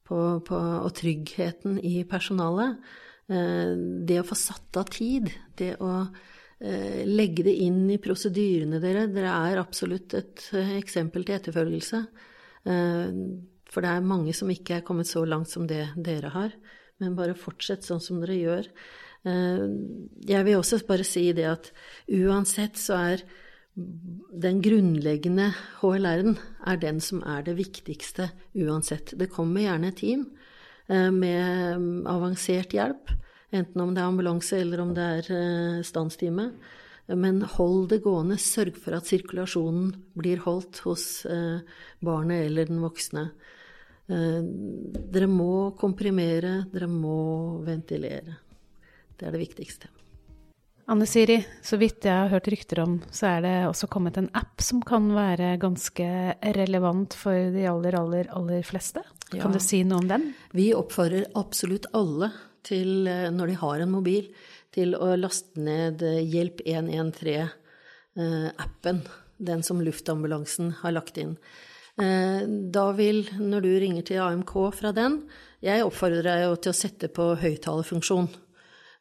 på, 0.07 0.19
på, 0.47 0.57
og 0.57 0.92
tryggheten 0.95 1.81
i 1.83 1.99
personalet, 2.09 2.79
eh, 3.27 3.75
det 4.07 4.21
å 4.21 4.27
få 4.27 4.38
satt 4.38 4.79
av 4.79 4.87
tid, 4.95 5.33
det 5.59 5.73
å 5.83 5.90
eh, 6.05 7.03
legge 7.09 7.49
det 7.49 7.57
inn 7.66 7.83
i 7.90 7.99
prosedyrene 8.03 8.79
dere 8.83 9.09
Dere 9.11 9.33
er 9.51 9.62
absolutt 9.62 10.14
et 10.19 10.45
eh, 10.55 10.77
eksempel 10.79 11.27
til 11.27 11.40
etterfølgelse. 11.40 12.05
For 12.66 13.85
det 13.85 13.90
er 13.92 14.07
mange 14.07 14.33
som 14.35 14.49
ikke 14.51 14.81
er 14.81 14.87
kommet 14.87 15.07
så 15.07 15.21
langt 15.23 15.51
som 15.53 15.69
det 15.71 15.85
dere 15.95 16.33
har. 16.35 16.55
Men 16.99 17.14
bare 17.14 17.37
fortsett 17.38 17.87
sånn 17.87 18.01
som 18.03 18.19
dere 18.19 18.35
gjør. 18.40 18.66
Jeg 19.23 20.47
vil 20.49 20.59
også 20.59 20.81
bare 20.88 21.07
si 21.07 21.29
det 21.37 21.45
at 21.47 21.69
uansett 22.11 22.81
så 22.81 22.99
er 23.12 23.23
den 23.77 24.62
grunnleggende 24.65 25.51
HLR-en 25.83 26.39
er 26.65 26.79
den 26.81 27.01
som 27.05 27.21
er 27.29 27.45
det 27.45 27.59
viktigste 27.59 28.31
uansett. 28.57 29.12
Det 29.21 29.29
kommer 29.33 29.67
gjerne 29.67 29.91
et 29.93 29.99
team 30.01 30.23
eh, 30.89 31.11
med 31.12 31.77
mm, 31.83 32.07
avansert 32.09 32.73
hjelp, 32.73 33.12
enten 33.53 33.83
om 33.85 33.93
det 33.93 34.01
er 34.01 34.09
ambulanse 34.09 34.62
eller 34.62 34.81
om 34.81 34.95
det 34.97 35.09
er 35.19 35.29
eh, 35.37 35.83
stanstime. 35.85 36.51
Men 37.07 37.43
hold 37.47 37.91
det 37.93 38.01
gående. 38.03 38.39
Sørg 38.43 38.81
for 38.83 38.97
at 38.97 39.07
sirkulasjonen 39.07 39.93
blir 40.19 40.41
holdt 40.43 40.81
hos 40.89 41.05
eh, 41.31 41.61
barnet 42.03 42.49
eller 42.49 42.67
den 42.67 42.83
voksne. 42.83 43.29
Dere 44.07 45.27
må 45.27 45.73
komprimere, 45.75 46.61
dere 46.71 46.87
må 46.87 47.59
ventilere. 47.67 48.37
Det 49.19 49.27
er 49.27 49.35
det 49.35 49.43
viktigste. 49.43 49.91
Anne 50.88 51.07
Siri, 51.07 51.40
så 51.66 51.81
vidt 51.81 52.05
jeg 52.07 52.14
har 52.14 52.31
hørt 52.31 52.46
rykter 52.46 52.79
om, 52.85 53.01
så 53.11 53.27
er 53.33 53.40
det 53.42 53.55
også 53.66 53.88
kommet 53.90 54.20
en 54.20 54.29
app 54.38 54.62
som 54.62 54.79
kan 54.87 55.09
være 55.16 55.57
ganske 55.59 56.07
relevant 56.55 57.16
for 57.18 57.51
de 57.51 57.64
aller, 57.66 57.96
aller, 57.99 58.29
aller 58.31 58.62
fleste. 58.66 59.03
Ja. 59.33 59.40
Kan 59.42 59.57
du 59.57 59.59
si 59.59 59.81
noe 59.83 60.05
om 60.05 60.11
den? 60.12 60.29
Vi 60.55 60.68
oppfordrer 60.79 61.27
absolutt 61.35 61.88
alle 61.90 62.31
til, 62.66 63.09
eh, 63.11 63.33
når 63.35 63.51
de 63.51 63.59
har 63.64 63.83
en 63.83 63.90
mobil, 63.96 64.31
til 64.70 64.94
å 64.94 65.11
laste 65.18 65.59
ned 65.59 66.07
eh, 66.07 66.22
Hjelp 66.22 66.62
113 66.62 67.51
eh, 68.14 69.11
den 69.37 69.66
som 69.66 69.83
luftambulansen 69.83 70.70
har 70.85 70.94
lagt 70.94 71.18
inn. 71.20 71.35
Da 71.96 72.85
vil, 72.92 73.22
når 73.40 73.64
du 73.64 73.68
ringer 73.81 74.05
til 74.05 74.20
AMK 74.20 74.53
fra 74.77 74.90
den, 74.96 75.18
jeg 75.64 75.85
oppfordrer 75.85 76.25
deg 76.25 76.42
jo 76.42 76.57
til 76.61 76.72
å 76.72 76.77
sette 76.77 77.09
på 77.12 77.31
høyttalerfunksjon. 77.40 78.29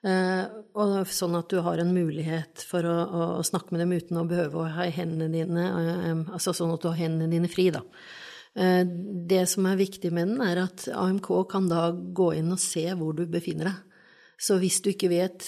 Eh, 0.06 1.06
sånn 1.10 1.38
at 1.40 1.50
du 1.50 1.62
har 1.66 1.82
en 1.82 1.94
mulighet 1.96 2.62
for 2.68 2.86
å, 2.86 2.94
å, 3.40 3.44
snakke 3.46 3.74
med 3.74 3.82
dem 3.82 3.96
uten 3.96 4.20
å 4.22 4.28
behøve 4.30 4.60
å 4.62 4.68
ha 4.76 4.86
hendene 4.94 5.32
dine 5.34 5.64
eh, 5.66 6.20
Altså 6.30 6.54
sånn 6.54 6.76
at 6.76 6.84
du 6.84 6.92
har 6.92 7.00
hendene 7.00 7.32
dine 7.32 7.50
fri, 7.50 7.72
da. 7.74 7.82
Det 8.56 9.42
som 9.52 9.66
er 9.68 9.76
viktig 9.76 10.14
med 10.16 10.30
den, 10.30 10.38
er 10.40 10.62
at 10.62 10.86
AMK 10.88 11.28
kan 11.52 11.66
da 11.68 11.90
gå 11.92 12.30
inn 12.38 12.54
og 12.54 12.62
se 12.64 12.86
hvor 12.96 13.12
du 13.18 13.26
befinner 13.28 13.68
deg. 13.68 13.82
Så 14.40 14.56
hvis 14.62 14.78
du 14.80 14.94
ikke 14.94 15.10
vet 15.12 15.44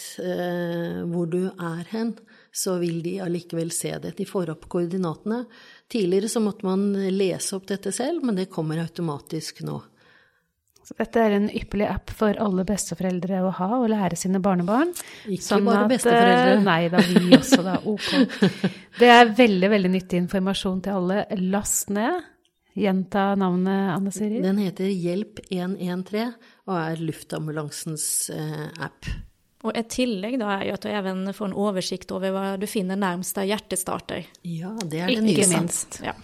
hvor 1.07 1.29
du 1.31 1.45
er 1.47 1.87
hen, 1.93 2.11
så 2.51 2.75
vil 2.81 2.99
de 3.05 3.13
allikevel 3.23 3.71
se 3.71 3.93
det. 4.03 4.11
De 4.17 4.27
får 4.27 4.51
opp 4.51 4.67
koordinatene. 4.73 5.45
Tidligere 5.87 6.27
så 6.33 6.43
måtte 6.43 6.67
man 6.67 6.89
lese 7.15 7.55
opp 7.55 7.69
dette 7.71 7.95
selv, 7.95 8.27
men 8.27 8.41
det 8.41 8.49
kommer 8.51 8.83
automatisk 8.83 9.63
nå. 9.63 9.79
Så 10.87 10.95
dette 10.95 11.19
er 11.19 11.33
en 11.35 11.49
ypperlig 11.51 11.87
app 11.91 12.13
for 12.15 12.37
alle 12.39 12.63
besteforeldre 12.67 13.41
å 13.43 13.49
ha 13.57 13.67
og 13.75 13.89
lære 13.91 14.15
sine 14.15 14.39
barnebarn. 14.39 14.93
Ikke 15.27 15.43
sånn 15.43 15.65
bare 15.67 15.83
at, 15.83 15.91
besteforeldre. 15.91 16.53
Eh, 16.53 16.61
nei 16.63 16.87
da, 16.93 17.01
vi 17.03 17.35
også, 17.35 17.59
da. 17.65 17.73
Ok. 17.91 18.07
Det 19.01 19.09
er 19.11 19.33
veldig, 19.35 19.69
veldig 19.73 19.91
nyttig 19.97 20.21
informasjon 20.23 20.79
til 20.85 21.01
alle. 21.01 21.25
Last 21.51 21.91
ned. 21.91 22.23
Gjenta 22.77 23.31
navnet, 23.35 23.89
Anne 23.97 24.13
Siri. 24.15 24.39
Den 24.45 24.61
heter 24.61 24.87
Hjelp 24.87 25.41
113 25.49 26.37
og 26.69 26.75
er 26.77 27.03
luftambulansens 27.03 28.07
eh, 28.31 28.67
app. 28.87 29.11
Og 29.67 29.75
et 29.75 29.89
tillegg 29.91 30.37
da 30.39 30.53
er 30.55 30.69
jo 30.69 30.77
at 30.77 30.85
du 30.85 30.91
even 30.93 31.25
får 31.35 31.49
en 31.49 31.59
oversikt 31.67 32.15
over 32.15 32.31
hva 32.31 32.47
du 32.61 32.67
finner 32.69 32.99
nærmest 33.01 33.35
av 33.41 33.49
hjertestarter. 33.49 34.29
Ja, 34.47 34.71
det 34.85 35.03
er 35.03 35.11
det 35.11 35.23
nye. 35.25 35.35
Ikke 35.35 35.51
minst. 35.51 35.99
Ja. 36.05 36.15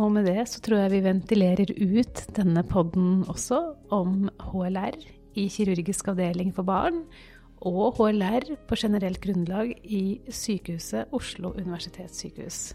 Og 0.00 0.08
med 0.14 0.24
det 0.24 0.46
så 0.48 0.62
tror 0.64 0.84
jeg 0.84 0.94
vi 0.94 1.02
ventilerer 1.04 1.72
ut 1.76 2.22
denne 2.36 2.62
podden 2.64 3.26
også 3.28 3.60
om 3.92 4.30
HLR 4.40 4.96
i 5.36 5.48
kirurgisk 5.52 6.08
avdeling 6.12 6.52
for 6.56 6.64
barn, 6.64 7.02
og 7.62 7.98
HLR 8.00 8.48
på 8.68 8.78
generelt 8.80 9.20
grunnlag 9.22 9.74
i 9.84 10.18
sykehuset 10.32 11.12
Oslo 11.14 11.52
universitetssykehus. 11.60 12.72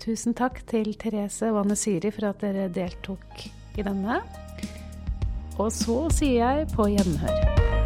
Tusen 0.00 0.36
takk 0.36 0.62
til 0.70 0.94
Therese 1.00 1.50
og 1.50 1.64
Anne 1.64 1.76
Siri 1.76 2.12
for 2.14 2.30
at 2.30 2.44
dere 2.44 2.70
deltok 2.72 3.48
i 3.76 3.84
denne. 3.84 4.20
Og 5.58 5.68
så 5.74 6.06
sier 6.14 6.40
jeg 6.40 6.70
på 6.76 6.88
gjenhør. 6.92 7.79